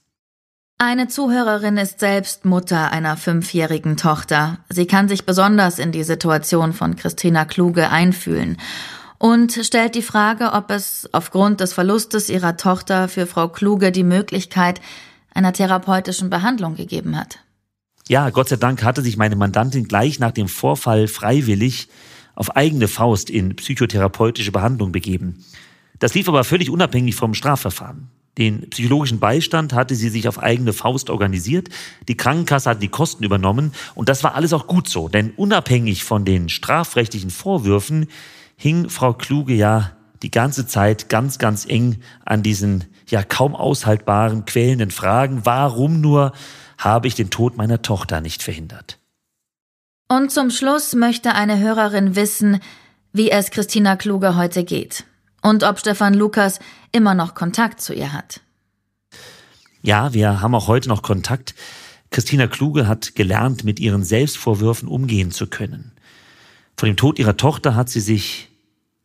Eine 0.77 1.07
Zuhörerin 1.07 1.77
ist 1.77 1.99
selbst 1.99 2.45
Mutter 2.45 2.91
einer 2.91 3.17
fünfjährigen 3.17 3.97
Tochter. 3.97 4.59
Sie 4.69 4.85
kann 4.85 5.09
sich 5.09 5.25
besonders 5.25 5.79
in 5.79 5.91
die 5.91 6.03
Situation 6.03 6.71
von 6.71 6.97
Christina 6.97 7.45
Kluge 7.45 7.89
einfühlen 7.89 8.57
und 9.17 9.53
stellt 9.53 9.95
die 9.95 10.03
Frage, 10.03 10.53
ob 10.53 10.69
es 10.69 11.09
aufgrund 11.11 11.59
des 11.59 11.73
Verlustes 11.73 12.29
ihrer 12.29 12.57
Tochter 12.57 13.07
für 13.07 13.25
Frau 13.25 13.47
Kluge 13.47 13.91
die 13.91 14.03
Möglichkeit 14.03 14.81
einer 15.33 15.51
therapeutischen 15.51 16.29
Behandlung 16.29 16.75
gegeben 16.75 17.17
hat. 17.17 17.39
Ja, 18.07 18.29
Gott 18.29 18.49
sei 18.49 18.57
Dank 18.57 18.83
hatte 18.83 19.01
sich 19.01 19.17
meine 19.17 19.35
Mandantin 19.35 19.87
gleich 19.87 20.19
nach 20.19 20.31
dem 20.31 20.47
Vorfall 20.47 21.07
freiwillig 21.07 21.89
auf 22.37 22.55
eigene 22.55 22.87
Faust 22.87 23.31
in 23.31 23.55
psychotherapeutische 23.55 24.51
Behandlung 24.51 24.91
begeben. 24.91 25.43
Das 25.97 26.13
lief 26.13 26.29
aber 26.29 26.43
völlig 26.43 26.69
unabhängig 26.69 27.15
vom 27.15 27.33
Strafverfahren. 27.33 28.09
Den 28.37 28.69
psychologischen 28.69 29.19
Beistand 29.19 29.73
hatte 29.73 29.95
sie 29.95 30.09
sich 30.09 30.27
auf 30.27 30.37
eigene 30.37 30.71
Faust 30.71 31.09
organisiert. 31.09 31.69
Die 32.07 32.15
Krankenkasse 32.15 32.69
hat 32.69 32.83
die 32.83 32.89
Kosten 32.89 33.23
übernommen. 33.23 33.71
Und 33.95 34.07
das 34.07 34.23
war 34.23 34.35
alles 34.35 34.53
auch 34.53 34.67
gut 34.67 34.87
so. 34.87 35.09
Denn 35.09 35.31
unabhängig 35.31 36.03
von 36.03 36.25
den 36.25 36.47
strafrechtlichen 36.47 37.31
Vorwürfen 37.31 38.05
hing 38.55 38.89
Frau 38.89 39.13
Kluge 39.13 39.55
ja 39.55 39.97
die 40.21 40.29
ganze 40.29 40.67
Zeit 40.67 41.09
ganz, 41.09 41.39
ganz 41.39 41.65
eng 41.65 41.97
an 42.23 42.43
diesen 42.43 42.83
ja 43.09 43.23
kaum 43.23 43.55
aushaltbaren, 43.55 44.45
quälenden 44.45 44.91
Fragen. 44.91 45.41
Warum 45.43 46.01
nur 46.01 46.33
habe 46.77 47.07
ich 47.07 47.15
den 47.15 47.31
Tod 47.31 47.57
meiner 47.57 47.81
Tochter 47.81 48.21
nicht 48.21 48.43
verhindert? 48.43 48.99
Und 50.07 50.31
zum 50.31 50.49
Schluss 50.51 50.95
möchte 50.95 51.33
eine 51.33 51.59
Hörerin 51.59 52.15
wissen, 52.15 52.61
wie 53.11 53.29
es 53.29 53.51
Christina 53.51 53.97
Kluge 53.97 54.37
heute 54.37 54.63
geht 54.63 55.05
und 55.41 55.63
ob 55.63 55.79
Stefan 55.79 56.13
Lukas 56.13 56.59
immer 56.93 57.13
noch 57.13 57.35
Kontakt 57.35 57.81
zu 57.81 57.93
ihr 57.93 58.13
hat. 58.13 58.39
Ja, 59.81 60.13
wir 60.13 60.41
haben 60.41 60.55
auch 60.55 60.67
heute 60.67 60.87
noch 60.87 61.01
Kontakt. 61.01 61.55
Christina 62.09 62.47
Kluge 62.47 62.87
hat 62.87 63.15
gelernt, 63.15 63.65
mit 63.65 63.81
ihren 63.81 64.03
Selbstvorwürfen 64.03 64.87
umgehen 64.87 65.31
zu 65.31 65.47
können. 65.47 65.91
Von 66.77 66.87
dem 66.87 66.95
Tod 66.95 67.19
ihrer 67.19 67.35
Tochter 67.35 67.75
hat 67.75 67.89
sie 67.89 67.99
sich 67.99 68.49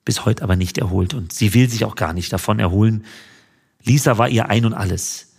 bis 0.04 0.24
heute 0.24 0.42
aber 0.44 0.54
nicht 0.56 0.78
erholt 0.78 1.14
und 1.14 1.32
sie 1.32 1.52
will 1.54 1.68
sich 1.68 1.84
auch 1.84 1.96
gar 1.96 2.12
nicht 2.12 2.32
davon 2.32 2.60
erholen. 2.60 3.04
Lisa 3.82 4.18
war 4.18 4.28
ihr 4.28 4.48
ein 4.50 4.64
und 4.64 4.74
alles. 4.74 5.32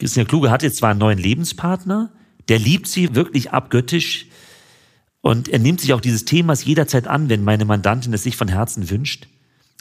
Christina 0.00 0.26
Kluge 0.26 0.50
hat 0.50 0.64
jetzt 0.64 0.78
zwar 0.78 0.90
einen 0.90 1.00
neuen 1.00 1.18
Lebenspartner, 1.18 2.10
der 2.48 2.58
liebt 2.58 2.88
sie 2.88 3.14
wirklich 3.14 3.52
abgöttisch 3.52 4.26
und 5.20 5.48
er 5.48 5.58
nimmt 5.58 5.80
sich 5.80 5.92
auch 5.92 6.00
dieses 6.00 6.24
Themas 6.24 6.64
jederzeit 6.64 7.08
an, 7.08 7.28
wenn 7.28 7.42
meine 7.42 7.64
Mandantin 7.64 8.12
es 8.12 8.22
sich 8.22 8.36
von 8.36 8.48
Herzen 8.48 8.90
wünscht. 8.90 9.26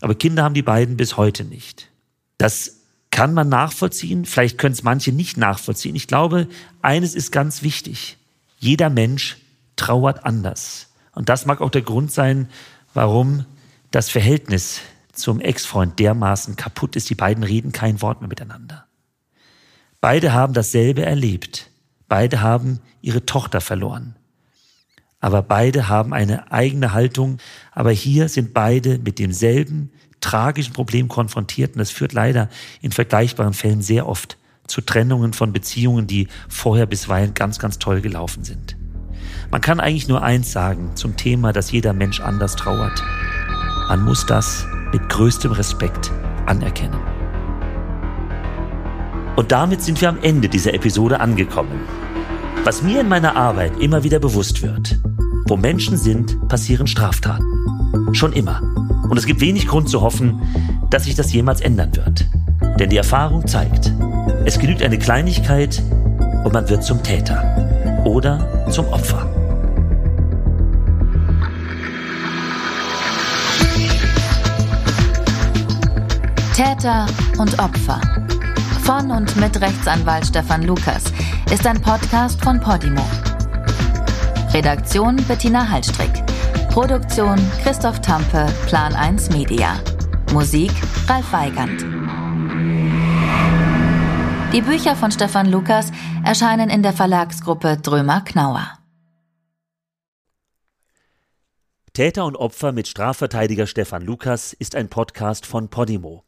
Aber 0.01 0.16
Kinder 0.16 0.43
haben 0.43 0.55
die 0.55 0.61
beiden 0.61 0.97
bis 0.97 1.18
heute 1.18 1.43
nicht. 1.43 1.89
Das 2.38 2.82
kann 3.11 3.34
man 3.34 3.47
nachvollziehen, 3.47 4.26
vielleicht 4.26 4.57
können 4.57 4.74
es 4.74 4.84
manche 4.84 5.11
nicht 5.11 5.38
nachvollziehen. 5.38 5.95
Ich 5.95 6.07
glaube, 6.07 6.47
eines 6.82 7.16
ist 7.16 7.32
ganz 7.32 7.61
wichtig. 7.61 8.18
Jeder 8.59 8.89
Mensch 8.89 9.38
trauert 9.76 10.26
anders. 10.26 10.88
Und 11.13 11.30
das 11.30 11.45
mag 11.45 11.61
auch 11.61 11.70
der 11.70 11.82
Grund 11.82 12.11
sein, 12.11 12.49
warum 12.93 13.45
das 13.91 14.09
Verhältnis 14.09 14.82
zum 15.13 15.39
Ex-Freund 15.39 15.97
dermaßen 15.99 16.55
kaputt 16.55 16.95
ist. 16.95 17.09
Die 17.09 17.16
beiden 17.16 17.43
reden 17.43 17.72
kein 17.72 18.01
Wort 18.01 18.20
mehr 18.20 18.28
miteinander. 18.28 18.86
Beide 20.01 20.34
haben 20.34 20.53
dasselbe 20.53 21.05
erlebt. 21.05 21.70
Beide 22.08 22.41
haben 22.41 22.80
ihre 23.01 23.26
Tochter 23.26 23.62
verloren. 23.62 24.16
Aber 25.20 25.41
beide 25.41 25.89
haben 25.89 26.14
eine 26.14 26.51
eigene 26.51 26.93
Haltung. 26.93 27.38
Aber 27.72 27.91
hier 27.91 28.30
sind 28.30 28.53
beide 28.53 28.99
mit 28.99 29.18
demselben 29.18 29.91
tragischen 30.22 30.74
Problem 30.74 31.08
konfrontiert. 31.08 31.74
Und 31.74 31.80
das 31.80 31.91
führt 31.91 32.14
leider 32.14 32.49
in 32.82 32.91
vergleichbaren 32.91 33.53
Fällen 33.53 33.82
sehr 33.82 34.08
oft 34.08 34.38
zu 34.68 34.82
Trennungen 34.82 35.34
von 35.34 35.53
Beziehungen, 35.53 36.08
die 36.08 36.28
vorher 36.49 36.86
bisweilen 36.86 37.34
ganz, 37.34 37.60
ganz 37.60 37.80
toll 37.80 38.01
gelaufen 38.01 38.43
sind. 38.43 38.78
Man 39.51 39.62
kann 39.62 39.80
eigentlich 39.80 40.08
nur 40.08 40.24
eins 40.24 40.51
sagen 40.51 40.91
zum 40.95 41.18
Thema, 41.18 41.53
dass 41.53 41.72
jeder 41.72 41.93
Mensch 41.93 42.20
anders 42.20 42.56
trauert. 42.56 43.03
Man 43.88 44.03
muss 44.03 44.26
das 44.26 44.66
mit 44.91 45.08
größtem 45.10 45.51
Respekt 45.51 46.12
anerkennen. 46.45 47.14
Und 49.36 49.52
damit 49.52 49.82
sind 49.82 50.00
wir 50.00 50.10
am 50.10 50.20
Ende 50.22 50.48
dieser 50.48 50.74
Episode 50.74 51.20
angekommen. 51.20 51.82
Was 52.64 52.82
mir 52.82 53.02
in 53.02 53.10
meiner 53.10 53.36
Arbeit 53.36 53.78
immer 53.80 54.04
wieder 54.04 54.20
bewusst 54.20 54.62
wird, 54.62 54.98
wo 55.48 55.58
Menschen 55.58 55.98
sind, 55.98 56.48
passieren 56.48 56.88
Straftaten. 56.88 57.46
Schon 58.14 58.34
immer. 58.34 58.62
Und 59.10 59.18
es 59.18 59.26
gibt 59.26 59.42
wenig 59.42 59.68
Grund 59.68 59.90
zu 59.90 60.02
hoffen, 60.02 60.42
dass 60.90 61.04
sich 61.04 61.16
das 61.16 61.34
jemals 61.34 61.62
ändern 61.62 61.96
wird. 61.96 62.26
Denn 62.80 62.90
die 62.90 62.98
Erfahrung 62.98 63.46
zeigt, 63.46 63.92
es 64.46 64.58
genügt 64.58 64.82
eine 64.82 64.98
Kleinigkeit 64.98 65.84
und 66.44 66.54
man 66.54 66.68
wird 66.70 66.84
zum 66.84 67.04
Täter 67.04 68.04
oder 68.06 68.66
zum 68.70 68.88
Opfer. 68.88 69.30
Täter 76.56 77.06
und 77.38 77.60
Opfer. 77.60 78.00
Von 78.86 79.10
und 79.10 79.36
mit 79.38 79.60
Rechtsanwalt 79.60 80.28
Stefan 80.28 80.62
Lukas 80.62 81.06
ist 81.52 81.66
ein 81.66 81.82
Podcast 81.82 82.40
von 82.44 82.60
Podimo. 82.60 83.02
Redaktion 84.54 85.16
Bettina 85.28 85.68
Hallstrick. 85.68 86.12
Produktion 86.70 87.40
Christoph 87.64 88.00
Tampe, 88.02 88.46
Plan 88.68 88.94
1 88.94 89.32
Media. 89.32 89.80
Musik 90.34 90.72
Ralf 91.08 91.34
Weigand. 91.34 91.82
Die 94.54 94.62
Bücher 94.62 94.96
von 94.96 95.10
Stefan 95.10 95.50
Lukas 95.50 95.92
erscheinen 96.24 96.70
in 96.70 96.84
der 96.84 96.94
Verlagsgruppe 96.94 97.78
Drömer 97.78 98.22
Knauer. 98.22 98.78
Täter 101.94 102.26
und 102.26 102.36
Opfer 102.36 102.72
mit 102.72 102.88
Strafverteidiger 102.88 103.66
Stefan 103.66 104.04
Lukas 104.04 104.54
ist 104.54 104.76
ein 104.76 104.90
Podcast 104.90 105.48
von 105.48 105.70
Podimo. 105.70 106.25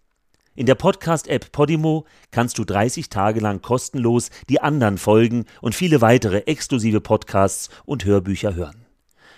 In 0.57 0.65
der 0.65 0.73
Podcast-App 0.73 1.51
Podimo 1.51 2.05
kannst 2.31 2.57
du 2.57 2.63
30 2.63 3.09
Tage 3.09 3.39
lang 3.39 3.61
kostenlos 3.61 4.31
die 4.49 4.59
anderen 4.59 4.97
Folgen 4.97 5.45
und 5.61 5.75
viele 5.75 6.01
weitere 6.01 6.39
exklusive 6.47 6.99
Podcasts 6.99 7.69
und 7.85 8.05
Hörbücher 8.05 8.55
hören. 8.55 8.87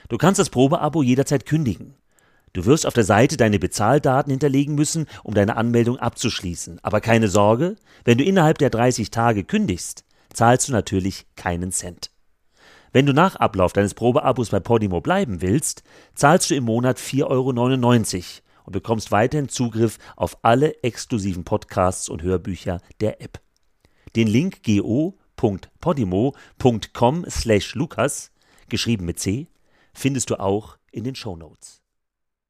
Du 0.07 0.17
kannst 0.17 0.39
das 0.39 0.49
Probeabo 0.49 1.03
jederzeit 1.03 1.45
kündigen. 1.45 1.95
Du 2.53 2.63
wirst 2.63 2.86
auf 2.86 2.93
der 2.93 3.03
Seite 3.03 3.36
deine 3.36 3.59
Bezahldaten 3.59 4.32
hinterlegen 4.32 4.76
müssen, 4.76 5.07
um 5.26 5.34
deine 5.34 5.57
Anmeldung 5.57 5.97
abzuschließen. 5.97 6.80
Aber 6.84 7.01
keine 7.01 7.28
Sorge, 7.28 7.76
wenn 8.05 8.17
du 8.17 8.24
innerhalb 8.24 8.57
der 8.57 8.70
30 8.70 9.11
Tage 9.11 9.43
kündigst, 9.43 10.05
zahlst 10.32 10.70
du 10.70 10.72
natürlich 10.72 11.26
keinen 11.36 11.74
Cent. 11.74 12.11
Wenn 12.93 13.05
du 13.05 13.11
nach 13.11 13.36
Ablauf 13.36 13.74
deines 13.74 13.93
Probeabos 13.93 14.51
bei 14.51 14.61
Podimo 14.61 15.01
bleiben 15.01 15.41
willst, 15.41 15.84
zahlst 16.15 16.49
du 16.49 16.55
im 16.55 16.63
Monat 16.63 16.97
4,99 16.97 17.26
Euro 17.26 18.48
und 18.70 18.74
bekommst 18.74 19.11
weiterhin 19.11 19.49
Zugriff 19.49 19.97
auf 20.15 20.38
alle 20.43 20.84
exklusiven 20.84 21.43
Podcasts 21.43 22.07
und 22.07 22.22
Hörbücher 22.22 22.82
der 23.01 23.20
App. 23.20 23.41
Den 24.15 24.28
Link 24.28 24.61
go.podimo.com 24.63 27.26
slash 27.28 27.74
Lukas, 27.74 28.32
geschrieben 28.70 29.05
mit 29.05 29.20
C, 29.20 29.47
findest 29.91 30.30
du 30.30 30.39
auch 30.39 30.78
in 30.91 31.03
den 31.03 31.15
Show 31.15 31.36
Notes. 31.36 31.78